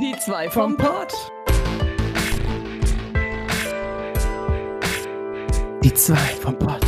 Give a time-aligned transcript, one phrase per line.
[0.00, 1.12] Die zwei vom Pott.
[5.84, 6.80] Die zwei vom Pott.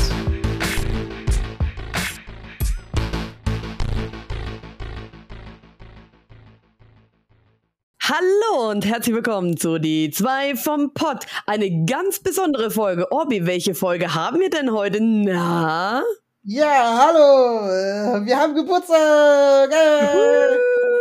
[8.02, 11.26] Hallo und herzlich willkommen zu Die zwei vom Pott.
[11.46, 13.12] Eine ganz besondere Folge.
[13.12, 15.00] Orbi, welche Folge haben wir denn heute?
[15.02, 16.02] Na?
[16.44, 17.68] Ja, hallo.
[17.68, 19.70] äh, Wir haben Geburtstag.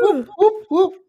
[0.04, 1.01] Hup, hup, hup, hup.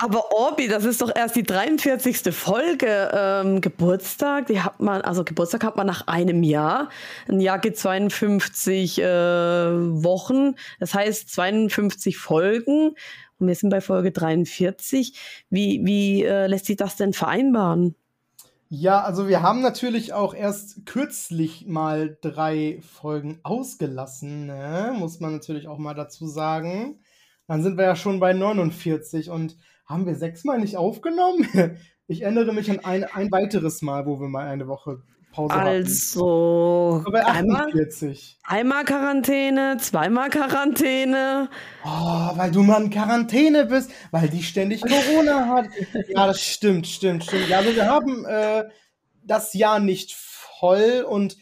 [0.00, 2.34] Aber Orbi, das ist doch erst die 43.
[2.34, 3.10] Folge.
[3.12, 6.90] Ähm, Geburtstag, die hat man, also Geburtstag hat man nach einem Jahr.
[7.28, 12.94] Ein Jahr geht 52 äh, Wochen, das heißt 52 Folgen.
[13.38, 15.18] Und wir sind bei Folge 43.
[15.50, 17.94] Wie, wie äh, lässt sich das denn vereinbaren?
[18.68, 24.92] Ja, also wir haben natürlich auch erst kürzlich mal drei Folgen ausgelassen, ne?
[24.98, 26.98] muss man natürlich auch mal dazu sagen.
[27.46, 31.48] Dann sind wir ja schon bei 49 und haben wir sechsmal nicht aufgenommen?
[32.08, 37.00] Ich erinnere mich an ein, ein weiteres Mal, wo wir mal eine Woche Pause Also,
[37.00, 37.04] hatten.
[37.04, 38.38] So bei einmal, 48.
[38.44, 41.50] einmal Quarantäne, zweimal Quarantäne.
[41.84, 45.66] Oh, weil du mal in Quarantäne bist, weil die ständig Corona hat.
[46.08, 47.48] Ja, das stimmt, stimmt, stimmt.
[47.48, 48.64] Ja, also wir haben äh,
[49.24, 51.36] das Jahr nicht voll und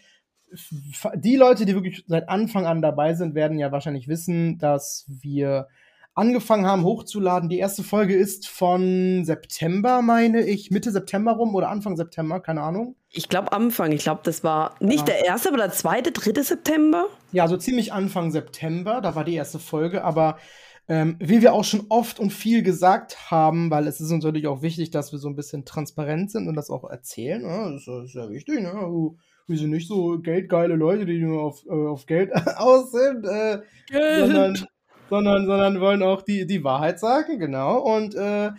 [1.14, 5.68] die Leute, die wirklich seit Anfang an dabei sind, werden ja wahrscheinlich wissen, dass wir
[6.14, 7.48] angefangen haben hochzuladen.
[7.48, 12.62] Die erste Folge ist von September, meine ich, Mitte September rum oder Anfang September, keine
[12.62, 12.96] Ahnung.
[13.10, 13.92] Ich glaube Anfang.
[13.92, 15.14] Ich glaube, das war nicht Ja.
[15.14, 17.06] der erste, aber der zweite, dritte September.
[17.32, 20.38] Ja, so ziemlich Anfang September, da war die erste Folge, aber
[20.86, 24.46] ähm, wie wir auch schon oft und viel gesagt haben, weil es ist uns natürlich
[24.46, 27.70] auch wichtig, dass wir so ein bisschen transparent sind und das auch erzählen, ne?
[27.72, 28.72] das ist, ja- wichtig, ne?
[28.72, 29.14] Wir-
[29.46, 33.60] Wir sind nicht so geldgeile Leute, die nur auf, äh, auf Geld aus sind, äh,
[34.20, 34.66] sondern,
[35.14, 37.78] sondern, sondern wollen auch die, die Wahrheit sagen, genau.
[37.78, 38.50] Und äh,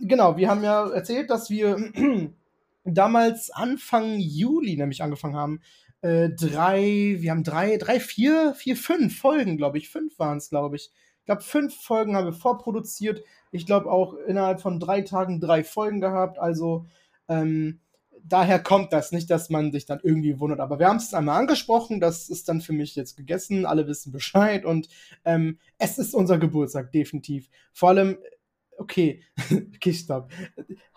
[0.00, 1.76] genau, wir haben ja erzählt, dass wir
[2.84, 5.60] damals Anfang Juli nämlich angefangen haben,
[6.00, 9.90] äh, drei, wir haben drei, drei, vier, vier, fünf Folgen, glaube ich.
[9.90, 10.90] Fünf waren es, glaube ich.
[11.18, 13.22] Ich glaube, fünf Folgen haben wir vorproduziert.
[13.50, 16.38] Ich glaube auch innerhalb von drei Tagen drei Folgen gehabt.
[16.38, 16.86] Also
[17.28, 17.80] ähm,
[18.24, 20.60] daher kommt das nicht, dass man sich dann irgendwie wundert.
[20.60, 22.00] Aber wir haben es einmal angesprochen.
[22.00, 23.66] Das ist dann für mich jetzt gegessen.
[23.66, 24.64] Alle wissen Bescheid.
[24.64, 24.88] Und
[25.24, 27.48] ähm, es ist unser Geburtstag, definitiv.
[27.72, 28.18] Vor allem,
[28.80, 29.22] okay,
[29.76, 30.30] okay, stopp.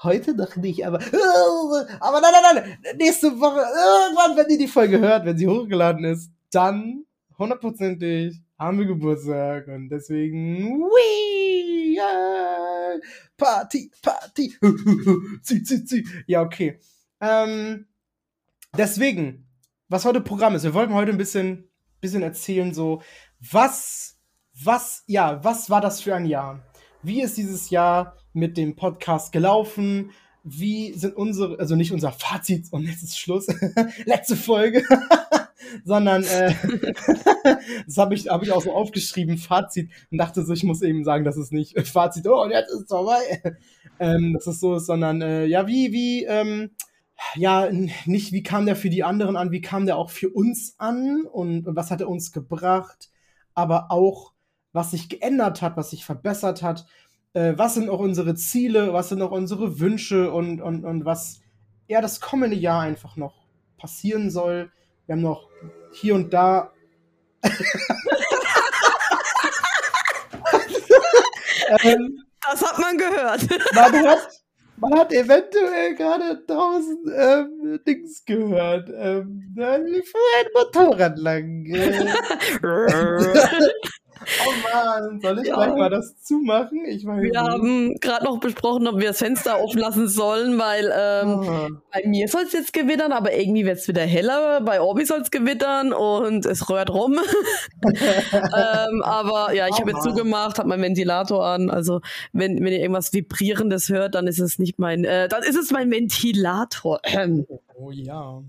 [0.02, 1.00] Heute noch nicht, aber.
[2.00, 2.98] Aber nein, nein, nein.
[2.98, 7.06] Nächste Woche, irgendwann, wenn ihr die Folge hört, wenn sie hochgeladen ist, dann
[7.38, 9.68] hundertprozentig haben wir Geburtstag.
[9.68, 10.80] Und deswegen.
[10.80, 13.00] Wee, yeah,
[13.38, 14.56] Party, Party.
[15.42, 16.08] zieh, zieh, zieh.
[16.28, 16.80] Ja, okay.
[17.24, 17.88] Ähm,
[18.78, 19.48] deswegen,
[19.88, 21.70] was heute Programm ist, wir wollten heute ein bisschen,
[22.02, 23.02] bisschen erzählen, so,
[23.40, 24.20] was,
[24.62, 26.66] was, ja, was war das für ein Jahr?
[27.02, 30.12] Wie ist dieses Jahr mit dem Podcast gelaufen?
[30.44, 33.48] Wie sind unsere, also nicht unser Fazit und jetzt ist Schluss,
[34.06, 34.84] letzte Folge,
[35.86, 36.54] sondern äh,
[37.86, 41.06] das habe ich, hab ich auch so aufgeschrieben, Fazit, und dachte so, ich muss eben
[41.06, 43.56] sagen, das ist nicht Fazit, oh, und jetzt ist es vorbei.
[44.00, 46.72] ähm, dass es so ist, sondern äh, ja, wie, wie, ähm,
[47.36, 47.70] ja,
[48.06, 51.26] nicht wie kam der für die anderen an, wie kam der auch für uns an
[51.26, 53.10] und, und was hat er uns gebracht,
[53.54, 54.34] aber auch,
[54.72, 56.86] was sich geändert hat, was sich verbessert hat,
[57.34, 61.42] äh, was sind auch unsere Ziele, was sind auch unsere Wünsche und, und, und was
[61.88, 63.46] ja das kommende Jahr einfach noch
[63.78, 64.72] passieren soll.
[65.06, 65.50] Wir haben noch
[65.92, 66.72] hier und da.
[71.84, 73.48] ähm, Das hat man gehört.
[73.74, 74.43] man hat,
[74.78, 78.90] man hat eventuell gerade draußen ähm, Dings gehört.
[78.96, 81.66] Ähm, da lief ein Motorrad lang.
[81.66, 82.06] Äh,
[84.46, 85.56] oh Mann, soll ich Ja.
[85.56, 86.86] gleich mal das zumachen?
[86.86, 90.86] Ich weiß Wir haben gerade noch besprochen, ob wir das Fenster offen lassen sollen, weil
[90.86, 91.68] ähm, Ah.
[91.94, 94.62] bei mir soll es jetzt gewittern, aber irgendwie wird es wieder heller.
[94.62, 97.20] Bei Orbi soll es gewittern und es rührt rum.
[97.84, 101.70] ähm, aber ja, ich Oh habe jetzt zugemacht, habe meinen Ventilator an.
[101.70, 105.56] Also wenn, wenn ihr irgendwas Vibrierendes hört, dann ist es nicht mein, äh, dann ist
[105.58, 107.00] es mein Ventilator.
[107.76, 108.44] Oh ja.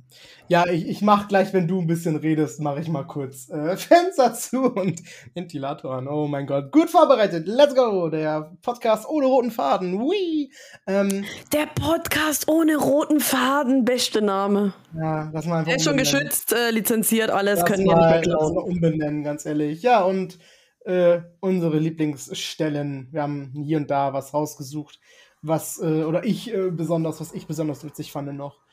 [0.49, 3.76] Ja, ich, ich mach gleich, wenn du ein bisschen redest, mache ich mal kurz äh,
[3.76, 5.00] Fenster zu und
[5.35, 6.09] Ventilator an.
[6.09, 6.71] Oh mein Gott.
[6.73, 7.47] Gut vorbereitet.
[7.49, 8.09] Let's go.
[8.11, 9.99] Der Podcast ohne roten Faden.
[10.00, 10.50] Whee.
[10.87, 14.75] Ähm, Der Podcast ohne roten Faden, beste Name.
[14.94, 18.11] ja, lass mal einfach Der ist schon geschützt, äh, lizenziert, alles Lass können wir nicht
[18.11, 18.59] mehr klauen.
[18.59, 19.82] umbenennen, ganz ehrlich.
[19.82, 20.38] Ja, und
[20.85, 23.09] äh, unsere Lieblingsstellen.
[23.11, 25.00] Wir haben hier und da was rausgesucht,
[25.41, 28.63] was, äh, oder ich äh, besonders, was ich besonders witzig fand noch.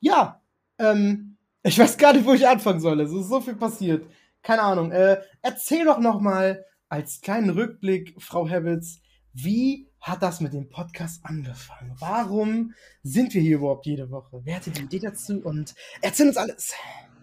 [0.00, 0.42] Ja,
[0.78, 3.00] ähm, ich weiß gar nicht, wo ich anfangen soll.
[3.00, 4.06] Es ist so viel passiert.
[4.42, 4.90] Keine Ahnung.
[4.90, 9.00] Äh, erzähl doch noch mal als kleinen Rückblick, Frau Habits,
[9.32, 11.94] wie hat das mit dem Podcast angefangen?
[11.98, 14.40] Warum sind wir hier überhaupt jede Woche?
[14.44, 15.40] Wer hatte die Idee dazu?
[15.40, 16.72] Und erzähl uns alles.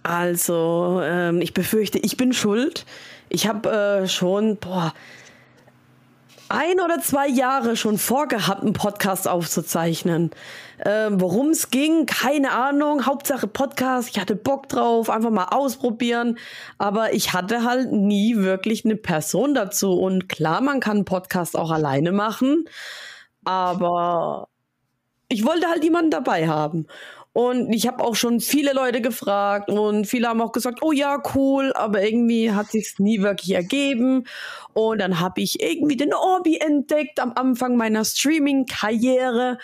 [0.04, 2.86] Also, ähm, ich befürchte, ich bin schuld.
[3.30, 3.70] Ich habe
[4.04, 4.94] äh, schon, boah,
[6.50, 10.32] ein oder zwei Jahre schon vorgehabt, einen Podcast aufzuzeichnen.
[10.86, 13.06] Ähm, Worum es ging, keine Ahnung.
[13.06, 14.10] Hauptsache Podcast.
[14.10, 16.38] Ich hatte Bock drauf, einfach mal ausprobieren.
[16.78, 19.94] Aber ich hatte halt nie wirklich eine Person dazu.
[19.94, 22.66] Und klar, man kann einen Podcast auch alleine machen.
[23.44, 24.48] Aber
[25.30, 26.88] ich wollte halt jemanden dabei haben.
[27.38, 31.22] Und ich habe auch schon viele Leute gefragt und viele haben auch gesagt, oh ja,
[31.36, 34.24] cool, aber irgendwie hat sich's nie wirklich ergeben.
[34.74, 39.60] Und dann habe ich irgendwie den Orbi entdeckt am Anfang meiner Streaming-Karriere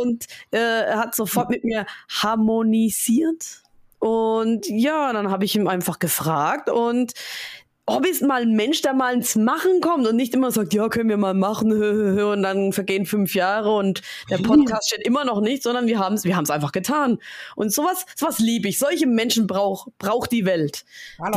[0.00, 3.64] und äh, hat sofort mit mir harmonisiert.
[3.98, 7.12] Und ja, dann habe ich ihm einfach gefragt und
[7.96, 10.88] ob es mal ein Mensch, der mal ins Machen kommt und nicht immer sagt, ja,
[10.88, 11.72] können wir mal machen,
[12.22, 16.14] und dann vergehen fünf Jahre und der Podcast steht immer noch nicht, sondern wir haben
[16.14, 17.18] es wir haben's einfach getan.
[17.56, 18.78] Und sowas, sowas liebe ich.
[18.78, 20.84] Solche Menschen braucht braucht die Welt.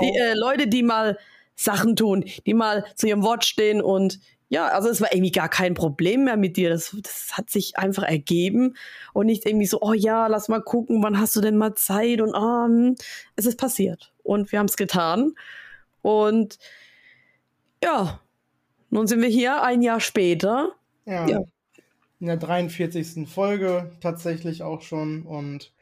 [0.01, 1.17] Die, äh, Leute, die mal
[1.55, 5.49] Sachen tun, die mal zu ihrem Wort stehen und ja, also es war irgendwie gar
[5.49, 6.69] kein Problem mehr mit dir.
[6.69, 8.75] Das, das hat sich einfach ergeben
[9.11, 12.21] und nicht irgendwie so, oh ja, lass mal gucken, wann hast du denn mal Zeit
[12.21, 12.95] und um,
[13.35, 15.33] es ist passiert und wir haben es getan.
[16.03, 16.59] Und
[17.83, 18.19] ja,
[18.91, 20.73] nun sind wir hier ein Jahr später.
[21.05, 21.27] Ja.
[21.27, 21.41] ja.
[22.19, 23.27] In der 43.
[23.27, 25.23] Folge tatsächlich auch schon.
[25.23, 25.73] Und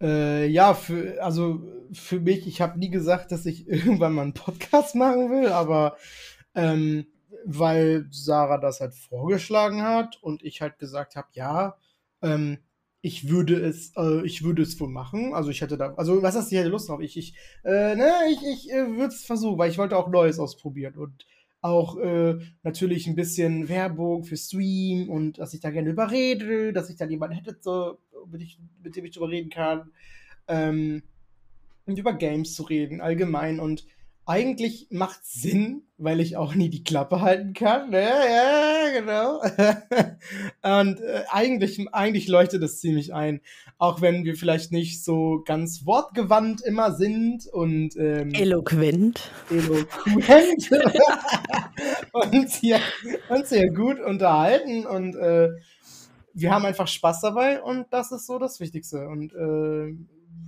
[0.00, 1.62] äh, ja, für, also
[1.92, 5.96] für mich, ich habe nie gesagt, dass ich irgendwann mal einen Podcast machen will, aber
[6.54, 7.06] ähm,
[7.44, 11.76] weil Sarah das halt vorgeschlagen hat und ich halt gesagt habe, ja,
[12.22, 12.58] ähm,
[13.04, 15.34] ich würde es, äh, ich würde es wohl machen.
[15.34, 17.00] Also ich hätte da, also was heißt, ich hätte Lust drauf.
[17.02, 20.38] Ich, ich, äh, ne, ich, ich äh, würde es versuchen, weil ich wollte auch Neues
[20.38, 21.26] ausprobieren und
[21.60, 26.88] auch äh, natürlich ein bisschen Werbung für Stream und dass ich da gerne überrede, dass
[26.88, 27.98] ich da jemanden hätte, so,
[28.30, 29.90] mit, ich, mit dem ich drüber reden kann.
[30.48, 31.02] Ähm,
[31.84, 33.60] und über Games zu reden, allgemein.
[33.60, 33.84] Und
[34.26, 37.90] eigentlich macht Sinn, weil ich auch nie die Klappe halten kann.
[37.90, 38.02] Ne?
[38.02, 39.40] Ja, genau.
[40.80, 43.40] und äh, eigentlich, eigentlich leuchtet es ziemlich ein.
[43.78, 49.30] Auch wenn wir vielleicht nicht so ganz wortgewandt immer sind und ähm, eloquent.
[49.50, 50.70] Eloquent.
[52.12, 52.80] und hier
[53.28, 55.50] uns sehr gut unterhalten und äh,
[56.32, 59.06] wir haben einfach Spaß dabei und das ist so das Wichtigste.
[59.06, 59.94] Und äh,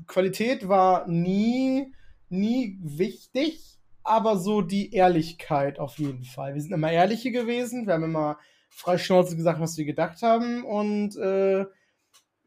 [0.06, 1.93] Qualität war nie
[2.28, 6.55] nie wichtig, aber so die Ehrlichkeit auf jeden Fall.
[6.55, 8.38] Wir sind immer Ehrliche gewesen, wir haben immer
[8.69, 11.64] freischnauze gesagt, was wir gedacht haben und äh,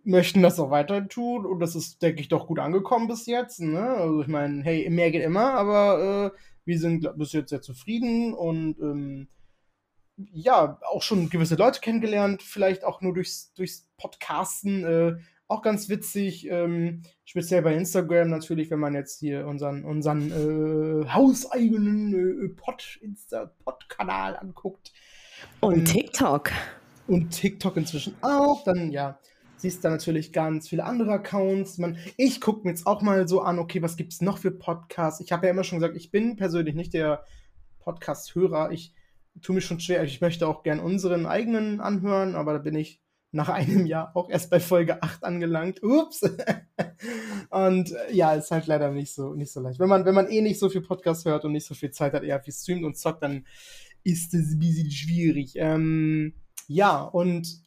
[0.04, 3.60] möchten das auch weiter tun und das ist, denke ich, doch gut angekommen bis jetzt.
[3.60, 3.82] Ne?
[3.82, 7.62] Also ich meine, hey, mehr geht immer, aber äh, wir sind glaub, bis jetzt sehr
[7.62, 9.28] zufrieden und ähm,
[10.32, 14.84] ja, auch schon gewisse Leute kennengelernt, vielleicht auch nur durchs, durchs Podcasten.
[14.84, 15.18] Äh,
[15.50, 21.10] auch ganz witzig, ähm, speziell bei Instagram natürlich, wenn man jetzt hier unseren, unseren äh,
[21.10, 23.00] hauseigenen äh, Pod,
[23.66, 24.94] Pod-Kanal anguckt.
[25.60, 26.52] Und ähm, TikTok.
[27.08, 28.64] Und TikTok inzwischen auch.
[28.64, 29.20] Dann, ja,
[29.58, 31.80] siehst du natürlich ganz viele andere Accounts.
[31.80, 34.52] Man, ich gucke mir jetzt auch mal so an, okay, was gibt es noch für
[34.52, 35.20] Podcasts?
[35.20, 37.26] Ich habe ja immer schon gesagt, ich bin persönlich nicht der
[37.80, 38.72] Podcast-Hörer.
[38.72, 38.94] Ich
[39.42, 40.04] tue mich schon schwer.
[40.04, 44.30] Ich möchte auch gern unseren eigenen anhören, aber da bin ich nach einem Jahr auch
[44.30, 45.84] erst bei Folge 8 angelangt.
[45.84, 46.22] Ups.
[47.50, 49.80] und äh, ja, ist halt leider nicht so, nicht so leicht.
[49.80, 52.14] Wenn man, wenn man eh nicht so viel Podcast hört und nicht so viel Zeit
[52.14, 53.46] hat, eher viel streamt und zockt, dann
[54.04, 55.54] ist es ein bisschen schwierig.
[55.56, 56.34] Ähm,
[56.68, 57.62] ja, und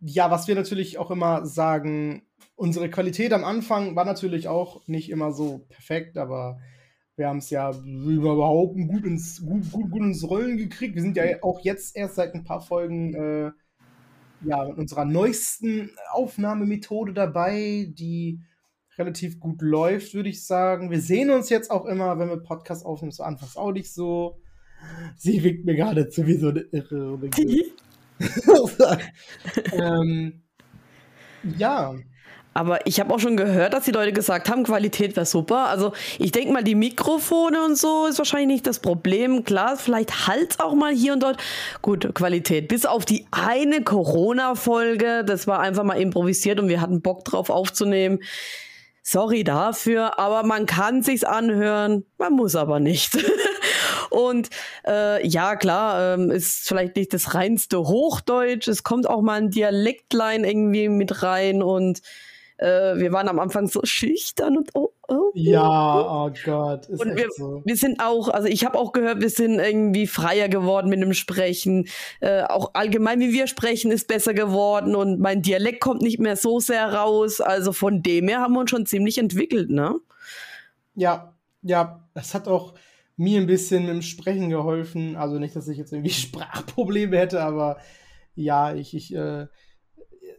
[0.00, 2.22] ja, was wir natürlich auch immer sagen,
[2.56, 6.58] unsere Qualität am Anfang war natürlich auch nicht immer so perfekt, aber
[7.16, 10.94] wir haben es ja überhaupt gut ins, gut, gut, gut ins Rollen gekriegt.
[10.94, 13.50] Wir sind ja auch jetzt erst seit ein paar Folgen äh,
[14.42, 18.40] ja, mit unserer neuesten Aufnahmemethode dabei, die
[18.98, 20.90] relativ gut läuft, würde ich sagen.
[20.90, 24.40] Wir sehen uns jetzt auch immer, wenn wir Podcast aufnehmen, so anfangs auch nicht so.
[25.16, 27.18] Sie winkt mir geradezu wie so eine Irre.
[29.72, 30.42] ähm,
[31.56, 31.94] ja,
[32.52, 35.68] aber ich habe auch schon gehört, dass die Leute gesagt haben, Qualität wäre super.
[35.68, 39.44] Also ich denke mal, die Mikrofone und so ist wahrscheinlich nicht das Problem.
[39.44, 41.36] Klar, vielleicht halt auch mal hier und dort.
[41.80, 42.66] Gut, Qualität.
[42.66, 47.50] Bis auf die eine Corona-Folge, das war einfach mal improvisiert und wir hatten Bock drauf
[47.50, 48.18] aufzunehmen.
[49.02, 53.16] Sorry dafür, aber man kann sich's anhören, man muss aber nicht.
[54.10, 54.50] und
[54.86, 58.68] äh, ja, klar, ähm, ist vielleicht nicht das reinste Hochdeutsch.
[58.68, 62.02] Es kommt auch mal ein Dialektlein irgendwie mit rein und
[62.60, 66.86] äh, wir waren am Anfang so schüchtern und oh, oh, Ja, oh Gott.
[66.86, 67.62] Ist und wir, so.
[67.64, 71.14] wir sind auch, also ich habe auch gehört, wir sind irgendwie freier geworden mit dem
[71.14, 71.88] Sprechen.
[72.20, 76.36] Äh, auch allgemein, wie wir sprechen, ist besser geworden und mein Dialekt kommt nicht mehr
[76.36, 77.40] so sehr raus.
[77.40, 79.94] Also von dem her haben wir uns schon ziemlich entwickelt, ne?
[80.94, 82.74] Ja, ja, das hat auch
[83.16, 85.16] mir ein bisschen mit dem Sprechen geholfen.
[85.16, 87.78] Also nicht, dass ich jetzt irgendwie Sprachprobleme hätte, aber
[88.34, 89.46] ja, ich, ich, äh,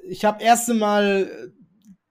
[0.04, 1.51] ich habe erste Mal,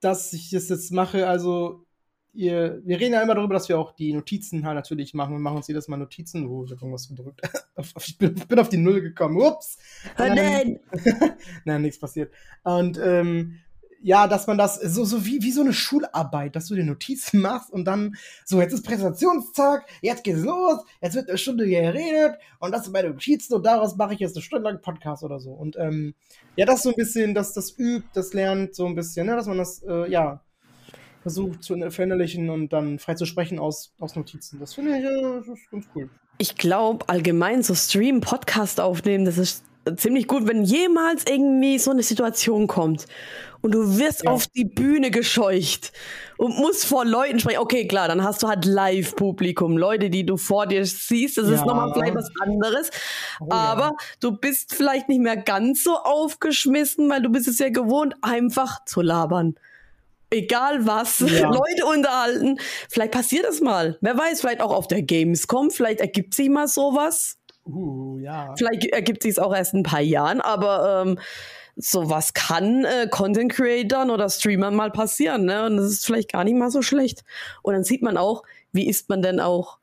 [0.01, 1.85] dass ich das jetzt mache, also
[2.33, 5.33] ihr, wir reden ja immer darüber, dass wir auch die Notizen halt natürlich machen.
[5.33, 6.47] Wir machen uns jedes Mal Notizen.
[6.47, 7.41] Oh, ich habe irgendwas gedrückt.
[7.99, 9.41] ich bin, bin auf die Null gekommen.
[9.41, 9.79] Ups.
[10.19, 10.81] Oh nein.
[11.65, 12.33] Nein, nichts passiert.
[12.63, 13.59] Und ähm,
[14.03, 17.41] ja, dass man das so, so wie, wie so eine Schularbeit, dass du dir Notizen
[17.43, 22.39] machst und dann so, jetzt ist Präsentationstag, jetzt geht's los, jetzt wird eine Stunde geredet
[22.59, 25.41] und das sind meine Notizen und daraus mache ich jetzt eine Stunde lang Podcast oder
[25.41, 25.51] so.
[25.51, 26.15] Und ähm,
[26.57, 29.47] ja, das so ein bisschen, dass das übt, das lernt so ein bisschen, ne, dass
[29.47, 30.43] man das, äh, ja,
[31.23, 34.59] versucht zu verinnerlichen und dann frei zu sprechen aus, aus Notizen.
[34.59, 36.09] Das finde ich, äh, ganz cool.
[36.39, 39.65] Ich glaube, allgemein so Stream, Podcast aufnehmen, das ist
[39.97, 43.07] ziemlich gut, wenn jemals irgendwie so eine Situation kommt
[43.63, 44.31] und du wirst Ja.
[44.31, 45.93] auf die Bühne gescheucht
[46.39, 47.59] und musst vor Leuten sprechen.
[47.59, 51.39] Okay, klar, dann hast du halt Live-Publikum, Leute, die du vor dir siehst.
[51.39, 51.67] Das ist Ja.
[51.67, 52.91] nochmal vielleicht was anderes.
[53.41, 53.57] Oh ja.
[53.57, 58.15] aber du bist vielleicht nicht mehr ganz so aufgeschmissen, weil du bist es ja gewohnt,
[58.23, 59.55] einfach zu labern.
[60.33, 61.51] Egal was, Ja.
[61.51, 62.59] Leute unterhalten.
[62.89, 63.99] Vielleicht passiert es mal.
[64.01, 67.37] Wer weiß, vielleicht auch auf der Gamescom, vielleicht ergibt sich mal sowas.
[67.73, 68.55] Uh, ja.
[68.57, 71.19] Vielleicht ergibt sich es auch erst in ein paar Jahren, aber ähm,
[71.77, 75.67] sowas kann äh, Content Creatern oder Streamern mal passieren, ne?
[75.67, 77.25] Und das ist vielleicht gar nicht mal so schlecht.
[77.63, 79.79] Und dann sieht man auch, wie ist man denn auch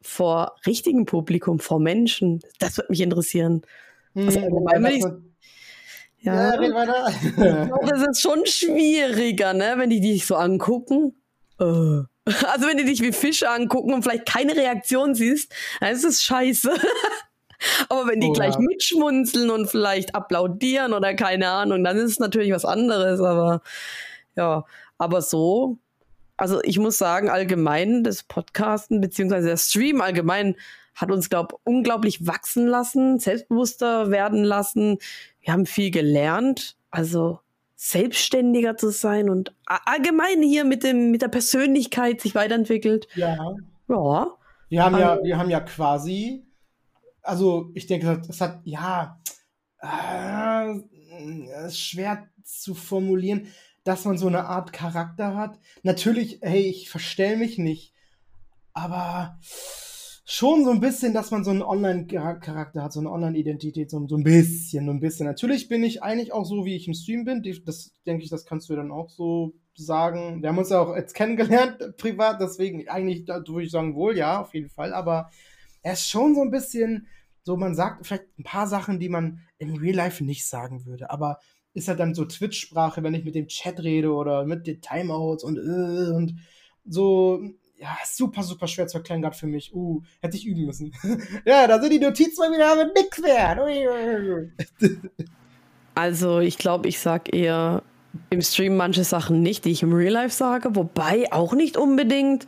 [0.00, 2.40] vor richtigem Publikum, vor Menschen.
[2.58, 3.62] Das würde mich interessieren.
[4.14, 5.22] Also, Hm, wird-
[6.20, 7.08] Ja, ja, weiter.
[7.10, 9.74] ich glaube, das ist schon schwieriger, ne?
[9.76, 11.14] Wenn die dich so angucken.
[11.60, 12.02] Äh.
[12.52, 16.22] Also wenn die dich wie Fische angucken und vielleicht keine Reaktion siehst, dann ist es
[16.22, 16.72] scheiße.
[17.88, 18.60] Aber wenn die Oh, gleich ja.
[18.60, 23.20] mitschmunzeln und vielleicht applaudieren oder keine Ahnung, dann ist es natürlich was anderes.
[23.20, 23.62] Aber
[24.36, 24.64] ja,
[24.98, 25.78] aber so,
[26.36, 30.56] also ich muss sagen, allgemein das Podcasten beziehungsweise der Stream allgemein
[30.94, 34.98] hat uns, glaube unglaublich wachsen lassen, selbstbewusster werden lassen.
[35.40, 37.40] Wir haben viel gelernt, also
[37.90, 43.06] selbstständiger zu sein und allgemein hier mit dem mit der Persönlichkeit sich weiterentwickelt.
[43.14, 43.36] ja.
[43.86, 44.26] Ja,
[44.70, 46.46] Wir haben ja, Also- wir haben ja quasi,
[47.20, 49.20] also ich denke, das hat, ja,
[49.82, 50.80] äh,
[51.58, 53.48] es ist schwer zu formulieren,
[53.84, 55.58] dass man so eine Art Charakter hat.
[55.82, 57.92] Natürlich, hey, ich verstell mich nicht,
[58.72, 59.38] aber
[60.24, 64.16] schon so ein bisschen, dass man so einen Online-Charakter hat, so eine Online-Identität, so, so
[64.16, 65.26] ein bisschen, so ein bisschen.
[65.26, 67.42] Natürlich bin ich eigentlich auch so, wie ich im Stream bin.
[67.66, 70.40] Das denke ich, das kannst du dann auch so sagen.
[70.40, 73.94] Wir haben uns ja auch jetzt kennengelernt, äh, privat, deswegen eigentlich, da würde ich sagen,
[73.94, 74.94] wohl, ja, auf jeden Fall.
[74.94, 75.30] Aber
[75.82, 77.06] er ist schon so ein bisschen,
[77.42, 81.10] so man sagt vielleicht ein paar Sachen, die man im Real Life nicht sagen würde.
[81.10, 81.38] Aber
[81.74, 85.44] ist halt dann so Twitch-Sprache, wenn ich mit dem Chat rede oder mit den Timeouts
[85.44, 86.36] und äh, und
[86.86, 87.42] so.
[87.76, 89.74] Ja, super, super schwer zu erklären gerade für mich.
[89.74, 90.92] Uh, hätte ich üben müssen.
[91.44, 93.58] ja, da sind die Notizen mal wieder mit nix wert.
[95.94, 97.82] Also ich glaube, ich sag eher
[98.30, 102.46] im Stream manche Sachen nicht, die ich im Real Life sage, wobei auch nicht unbedingt.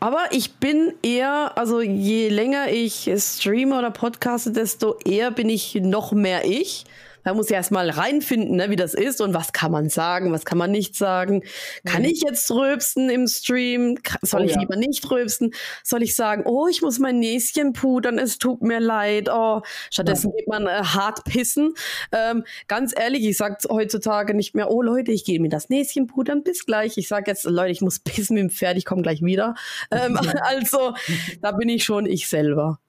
[0.00, 5.74] Aber ich bin eher, also je länger ich streame oder podcaste, desto eher bin ich
[5.74, 6.86] noch mehr ich.
[7.24, 10.44] Da muss ich erstmal reinfinden, ne, wie das ist und was kann man sagen, was
[10.44, 11.42] kann man nicht sagen.
[11.84, 12.08] Kann Mhm.
[12.08, 13.98] ich jetzt rülpsen im Stream?
[14.22, 14.60] Soll Oh ich ja.
[14.60, 15.52] lieber nicht rülpsen?
[15.84, 19.28] Soll ich sagen, oh, ich muss mein Näschen pudern, es tut mir leid.
[19.30, 19.60] Oh,
[19.90, 21.74] stattdessen geht man äh, hart pissen.
[22.12, 26.06] Ähm, ganz ehrlich, ich sag heutzutage nicht mehr, oh Leute, ich gehe mir das Näschen
[26.06, 26.96] pudern, bis gleich.
[26.98, 29.54] Ich sag jetzt, Leute, ich muss pissen mit dem Pferd, ich komme gleich wieder.
[29.90, 30.94] Ähm, also,
[31.42, 32.80] da bin ich schon ich selber.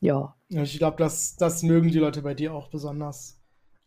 [0.00, 0.34] Ja.
[0.50, 3.38] Ja, Ich glaube, das, das mögen die Leute bei dir auch besonders.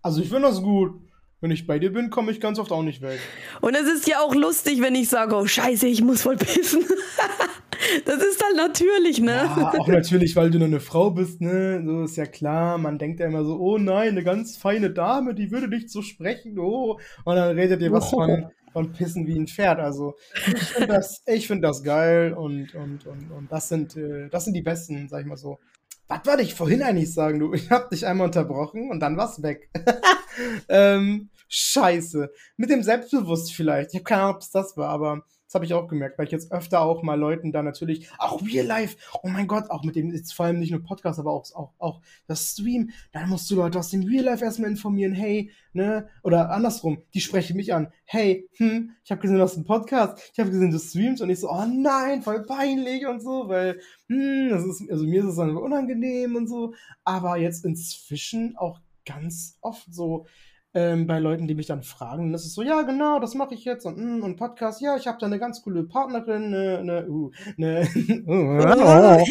[0.01, 1.01] Also ich finde das gut.
[1.39, 3.19] Wenn ich bei dir bin, komme ich ganz oft auch nicht weg.
[3.61, 6.83] Und es ist ja auch lustig, wenn ich sage, oh Scheiße, ich muss voll pissen.
[8.05, 9.33] das ist halt natürlich, ne?
[9.33, 11.83] Ja, auch natürlich, weil du nur eine Frau bist, ne?
[11.85, 12.79] So ist ja klar.
[12.79, 16.01] Man denkt ja immer so, oh nein, eine ganz feine Dame, die würde nicht so
[16.01, 16.99] sprechen, oh.
[17.23, 19.79] Und dann redet ihr was von, von Pissen wie ein Pferd.
[19.79, 20.15] Also
[20.47, 24.45] ich finde das, ich find das geil und, und, und, und das sind, äh, das
[24.45, 25.59] sind die besten, sag ich mal so.
[26.07, 27.53] Was wollte ich vorhin eigentlich sagen, du?
[27.53, 29.69] Ich hab dich einmal unterbrochen und dann war's weg.
[30.69, 32.31] ähm, scheiße.
[32.55, 33.91] Mit dem Selbstbewusst vielleicht.
[33.91, 36.25] Ich habe keine Ahnung, ob es das war, aber Das habe ich auch gemerkt, weil
[36.25, 39.83] ich jetzt öfter auch mal Leuten da natürlich, auch Real Life, oh mein Gott, auch
[39.83, 43.29] mit dem, jetzt vor allem nicht nur Podcast, aber auch, auch, auch das Stream, dann
[43.29, 47.55] musst du Leute aus dem Real Life erstmal informieren, hey, ne, oder andersrum, die sprechen
[47.55, 50.79] mich an, hey, hm, ich habe gesehen, du hast einen Podcast, ich habe gesehen, du
[50.79, 55.05] streamst und ich so, oh nein, voll peinlich und so, weil, hm, das ist, also
[55.05, 56.73] mir ist es dann unangenehm und so,
[57.05, 60.25] aber jetzt inzwischen auch ganz oft so,
[60.73, 62.31] ähm, bei Leuten, die mich dann fragen.
[62.31, 65.07] Das ist so, ja, genau, das mache ich jetzt und, mm, und Podcast, ja, ich
[65.07, 67.87] habe da eine ganz coole Partnerin, eine, eine, uh, eine,
[68.27, 69.23] eine,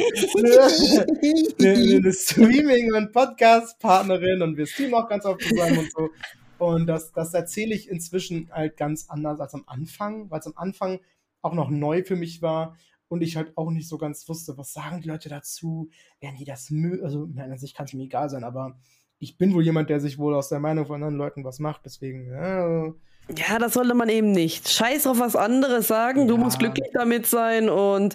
[1.59, 6.11] eine, eine Streaming- und Podcast-Partnerin und wir streamen auch ganz oft zusammen und so.
[6.59, 10.55] Und das, das erzähle ich inzwischen halt ganz anders als am Anfang, weil es am
[10.57, 11.00] Anfang
[11.43, 12.76] auch noch neu für mich war
[13.09, 15.90] und ich halt auch nicht so ganz wusste, was sagen die Leute dazu,
[16.21, 18.78] werden die das mögen, also an sich kann es mir egal sein, aber
[19.18, 21.82] ich bin wohl jemand, der sich wohl aus der Meinung von anderen Leuten was macht,
[21.85, 22.30] deswegen.
[22.30, 22.87] Ja,
[23.35, 24.68] ja das sollte man eben nicht.
[24.68, 26.26] Scheiß auf was anderes sagen, ja.
[26.26, 28.14] du musst glücklich damit sein und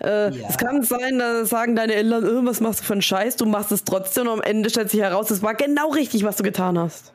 [0.00, 0.48] äh, ja.
[0.48, 3.46] es kann sein, da sagen deine Eltern, oh, was machst du für einen Scheiß, du
[3.46, 6.42] machst es trotzdem und am Ende stellt sich heraus, es war genau richtig, was du
[6.42, 7.14] getan hast.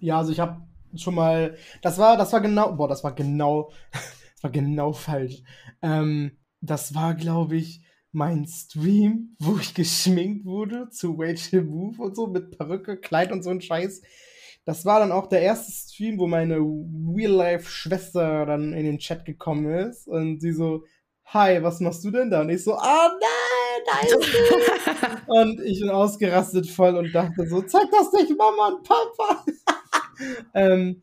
[0.00, 0.62] Ja, also ich habe
[0.96, 5.42] schon mal, das war, das war genau, boah, das war genau, das war genau falsch.
[5.80, 12.14] Ähm, das war, glaube ich, mein Stream, wo ich geschminkt wurde zu Rachel Move und
[12.14, 14.02] so mit Perücke, Kleid und so ein Scheiß.
[14.64, 19.72] Das war dann auch der erste Stream, wo meine Real-Life-Schwester dann in den Chat gekommen
[19.72, 20.84] ist und sie so,
[21.24, 22.42] hi, was machst du denn da?
[22.42, 24.34] Und ich so, ah oh, nein, da ist
[25.26, 25.32] du.
[25.32, 29.44] und ich bin ausgerastet voll und dachte so, zeig das nicht Mama und Papa.
[30.54, 31.02] ähm,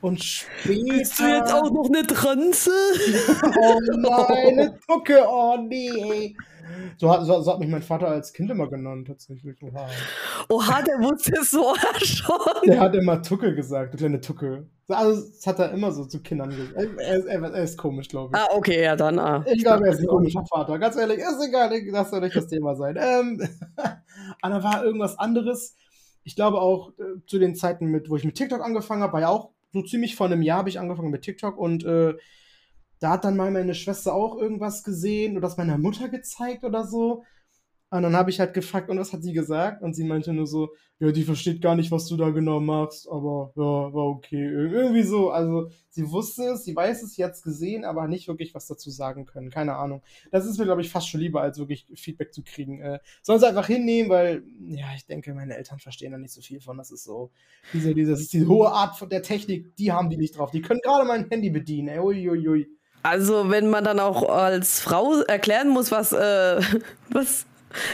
[0.00, 0.98] und später.
[0.98, 2.70] Bist du jetzt auch noch eine Transe?
[3.60, 6.34] oh nein, eine Tucke, oh nee.
[6.96, 9.56] So hat, so, so, hat mich mein Vater als Kind immer genannt, tatsächlich.
[9.62, 9.88] Oha.
[10.48, 12.36] Oha, der wusste es vorher schon.
[12.66, 14.68] Der hat immer Tucke gesagt, du kleine Tucke.
[14.88, 16.74] Also, das hat er immer so zu Kindern gesagt.
[16.74, 18.40] Er, er, er ist komisch, glaube ich.
[18.40, 19.18] Ah, okay, ja, dann.
[19.18, 19.44] Ah.
[19.46, 20.78] Ich glaube, er ist ein komischer Vater.
[20.78, 22.96] Ganz ehrlich, ist egal, das soll nicht das Thema sein.
[23.00, 23.48] Ähm,
[24.42, 25.76] aber war irgendwas anderes.
[26.24, 29.20] Ich glaube auch äh, zu den Zeiten, mit, wo ich mit TikTok angefangen habe, war
[29.20, 32.14] ja auch so ziemlich vor einem Jahr habe ich angefangen mit TikTok und äh,
[33.00, 36.86] da hat dann mal meine Schwester auch irgendwas gesehen oder das meiner Mutter gezeigt oder
[36.86, 37.24] so.
[37.92, 39.82] Und dann habe ich halt gefragt, und was hat sie gesagt?
[39.82, 40.70] Und sie meinte nur so,
[41.00, 44.46] ja, die versteht gar nicht, was du da genau machst, aber ja, war okay.
[44.46, 45.30] Irgendwie so.
[45.30, 49.26] Also sie wusste es, sie weiß es jetzt gesehen, aber nicht wirklich was dazu sagen
[49.26, 49.50] können.
[49.50, 50.02] Keine Ahnung.
[50.30, 52.80] Das ist mir, glaube ich, fast schon lieber, als wirklich Feedback zu kriegen.
[52.80, 56.42] Äh, sollen sie einfach hinnehmen, weil, ja, ich denke, meine Eltern verstehen da nicht so
[56.42, 56.78] viel von.
[56.78, 57.32] Das ist so,
[57.72, 60.52] diese, diese, das ist die hohe Art von der Technik, die haben die nicht drauf.
[60.52, 61.98] Die können gerade mein Handy bedienen, ey.
[61.98, 62.38] Uiuiui.
[62.38, 62.66] Ui, ui.
[63.02, 66.60] Also, wenn man dann auch als Frau erklären muss, was, äh,
[67.10, 67.46] was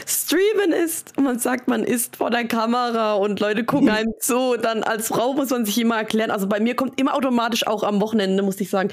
[0.05, 4.57] Streamen ist und man sagt, man ist vor der Kamera und Leute gucken einem zu,
[4.57, 6.31] dann als Frau muss man sich immer erklären.
[6.31, 8.89] Also bei mir kommt immer automatisch auch am Wochenende, muss ich sagen.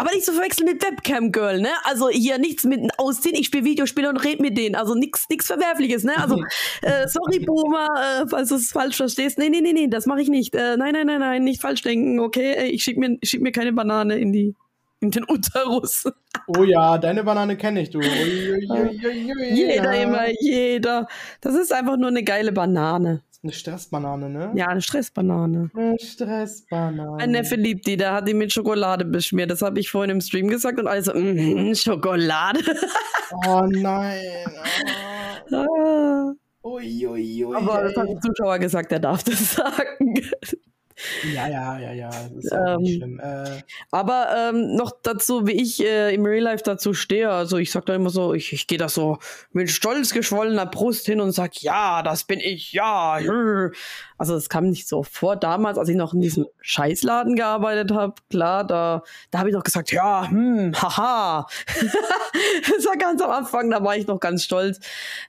[0.00, 1.68] Aber nicht zu verwechseln mit Webcam Girl, ne?
[1.84, 4.74] Also hier nichts mit Aussehen, ich spiele Videospiele und rede mit denen.
[4.74, 6.16] Also nichts Verwerfliches, ne?
[6.16, 6.42] Also,
[6.82, 7.88] äh, sorry, Boomer,
[8.22, 9.36] äh, falls du es falsch verstehst.
[9.36, 10.54] Nee, nee, nee, nee, das mache ich nicht.
[10.54, 12.70] Äh, nein, nein, nein, nein, nicht falsch denken, okay?
[12.70, 14.54] Ich schieb mir, schieb mir keine Banane in die
[15.00, 16.04] den Uterus.
[16.46, 17.98] Oh ja, deine Banane kenne ich, du.
[17.98, 21.06] Ui, ui, ui, jeder immer, jeder.
[21.40, 23.22] Das ist einfach nur eine geile Banane.
[23.42, 24.52] Eine Stressbanane, ne?
[24.54, 25.70] Ja, eine Stressbanane.
[25.74, 27.16] Eine Stressbanane.
[27.18, 29.50] Mein Neffe liebt die, der hat die mit Schokolade beschmiert.
[29.50, 32.60] Das habe ich vorhin im Stream gesagt und alle so, mm, Schokolade.
[33.46, 34.20] oh nein.
[35.50, 35.66] Oh.
[36.22, 36.32] Ah.
[36.62, 40.14] Ui, ui, ui, Aber das hat der Zuschauer gesagt, er darf das sagen.
[41.34, 42.10] Ja, ja, ja, ja.
[42.10, 43.20] Das ist auch ähm, nicht schlimm.
[43.20, 47.30] Äh, aber ähm, noch dazu, wie ich äh, im Real Life dazu stehe.
[47.30, 49.18] Also ich sag da immer so, ich, ich gehe da so
[49.52, 53.18] mit stolz geschwollener Brust hin und sag, ja, das bin ich, ja.
[54.18, 55.36] Also es kam nicht so vor.
[55.36, 59.64] Damals, als ich noch in diesem Scheißladen gearbeitet habe, klar, da, da habe ich noch
[59.64, 61.46] gesagt, ja, hm, haha.
[61.66, 64.78] das war ganz am Anfang, da war ich noch ganz stolz.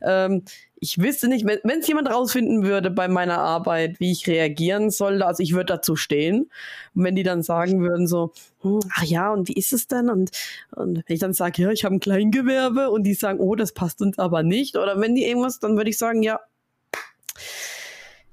[0.02, 0.44] Ähm,
[0.84, 5.28] ich wüsste nicht, wenn es jemand rausfinden würde bei meiner Arbeit, wie ich reagieren sollte,
[5.28, 6.50] also ich würde dazu stehen.
[6.96, 10.10] Und wenn die dann sagen würden so, hm, ach ja, und wie ist es denn?
[10.10, 10.32] Und,
[10.72, 13.74] und wenn ich dann sage, ja, ich habe ein Kleingewerbe und die sagen, oh, das
[13.74, 14.76] passt uns aber nicht.
[14.76, 16.40] Oder wenn die irgendwas, dann würde ich sagen, ja,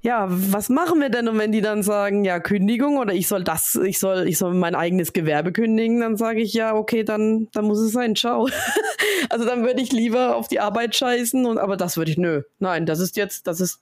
[0.01, 1.29] ja, was machen wir denn?
[1.29, 4.55] Und wenn die dann sagen, ja, Kündigung oder ich soll das, ich soll, ich soll
[4.55, 8.49] mein eigenes Gewerbe kündigen, dann sage ich, ja, okay, dann, dann muss es sein, ciao.
[9.31, 12.43] also dann würde ich lieber auf die Arbeit scheißen und, aber das würde ich, nö.
[12.61, 13.81] Nein, das ist jetzt, das ist,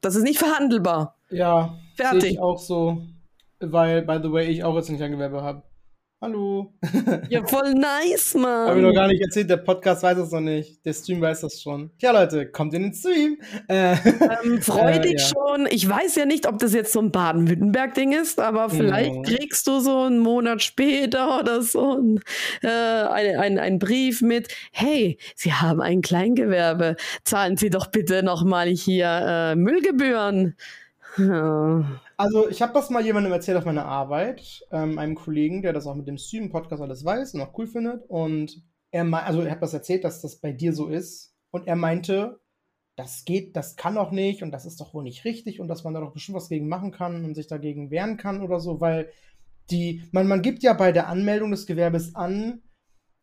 [0.00, 1.16] das ist nicht verhandelbar.
[1.30, 2.32] Ja, fertig.
[2.32, 3.02] Ich auch so,
[3.58, 5.62] weil, by the way, ich auch jetzt nicht ein Gewerbe habe.
[6.20, 6.72] Hallo.
[7.30, 8.68] Ja, voll nice, Mann.
[8.70, 10.84] Hab ich noch gar nicht erzählt, der Podcast weiß das noch nicht.
[10.84, 11.90] Der Stream weiß das schon.
[11.98, 13.38] Ja, Leute, kommt in den Stream.
[13.68, 13.92] Äh,
[14.44, 15.18] ähm, freu äh, dich ja.
[15.28, 15.68] schon.
[15.70, 19.22] Ich weiß ja nicht, ob das jetzt so ein Baden-Württemberg-Ding ist, aber vielleicht Ja.
[19.22, 22.20] kriegst du so einen Monat später oder so ein,
[22.62, 28.24] äh, ein, ein, ein Brief mit, hey, Sie haben ein Kleingewerbe, zahlen Sie doch bitte
[28.24, 30.56] nochmal hier äh, Müllgebühren.
[31.16, 31.84] Ja.
[32.20, 35.86] Also, ich habe das mal jemandem erzählt auf meiner Arbeit, ähm, einem Kollegen, der das
[35.86, 38.04] auch mit dem Stream-Podcast alles weiß und auch cool findet.
[38.08, 41.36] Und er also ich habe das erzählt, dass das bei dir so ist.
[41.50, 42.40] Und er meinte,
[42.96, 45.84] das geht, das kann doch nicht und das ist doch wohl nicht richtig und dass
[45.84, 48.80] man da doch bestimmt was gegen machen kann und sich dagegen wehren kann oder so,
[48.80, 49.12] weil
[49.70, 52.62] die, man, man gibt ja bei der Anmeldung des Gewerbes an,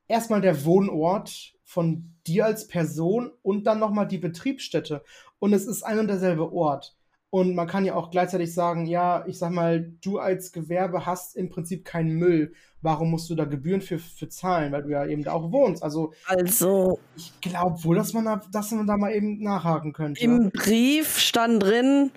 [0.07, 5.03] erstmal der Wohnort von dir als Person und dann nochmal die Betriebsstätte.
[5.39, 6.95] Und es ist ein und derselbe Ort.
[7.35, 11.35] Und man kann ja auch gleichzeitig sagen, ja, ich sag mal, du als Gewerbe hast
[11.35, 12.53] im Prinzip keinen Müll.
[12.81, 14.71] Warum musst du da Gebühren für, für zahlen?
[14.71, 15.83] Weil du ja eben da auch wohnst.
[15.83, 20.23] Also Also ich glaube wohl, dass man, da, dass man da mal eben nachhaken könnte.
[20.23, 22.09] im Brief stand drin,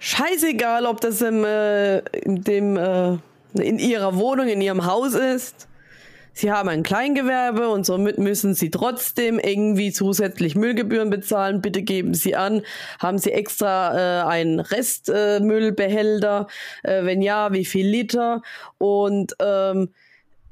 [0.00, 3.12] scheißegal, ob das im, äh, in dem, äh,
[3.54, 5.68] in ihrer Wohnung, in ihrem Haus ist.
[6.38, 11.60] Sie haben ein Kleingewerbe und somit müssen Sie trotzdem irgendwie zusätzlich Müllgebühren bezahlen.
[11.60, 12.62] Bitte geben Sie an,
[13.00, 16.46] haben Sie extra äh, einen Restmüllbehälter?
[16.84, 18.42] Äh, äh, wenn ja, wie viel Liter?
[18.78, 19.88] Und ähm,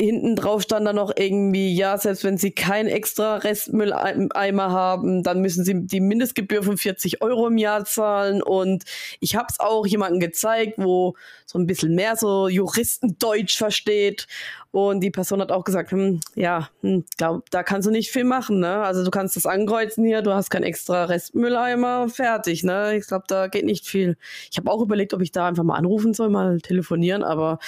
[0.01, 5.41] hinten drauf stand dann noch irgendwie, ja, selbst wenn Sie keinen extra Restmülleimer haben, dann
[5.41, 8.43] müssen Sie die Mindestgebühr von 40 Euro im Jahr zahlen.
[8.43, 8.85] Und
[9.21, 11.15] ich habe es auch jemandem gezeigt, wo
[11.47, 14.27] so ein bisschen mehr so Juristendeutsch versteht.
[14.77, 18.25] Und die Person hat auch gesagt, hm, ja, hm, glaub, da kannst du nicht viel
[18.25, 18.83] machen, ne?
[18.83, 22.95] Also du kannst das ankreuzen hier, du hast keinen extra Restmülleimer, fertig, ne?
[22.95, 24.19] Ich glaube, da geht nicht viel.
[24.51, 27.59] Ich habe auch überlegt, ob ich da einfach mal anrufen soll, mal telefonieren, aber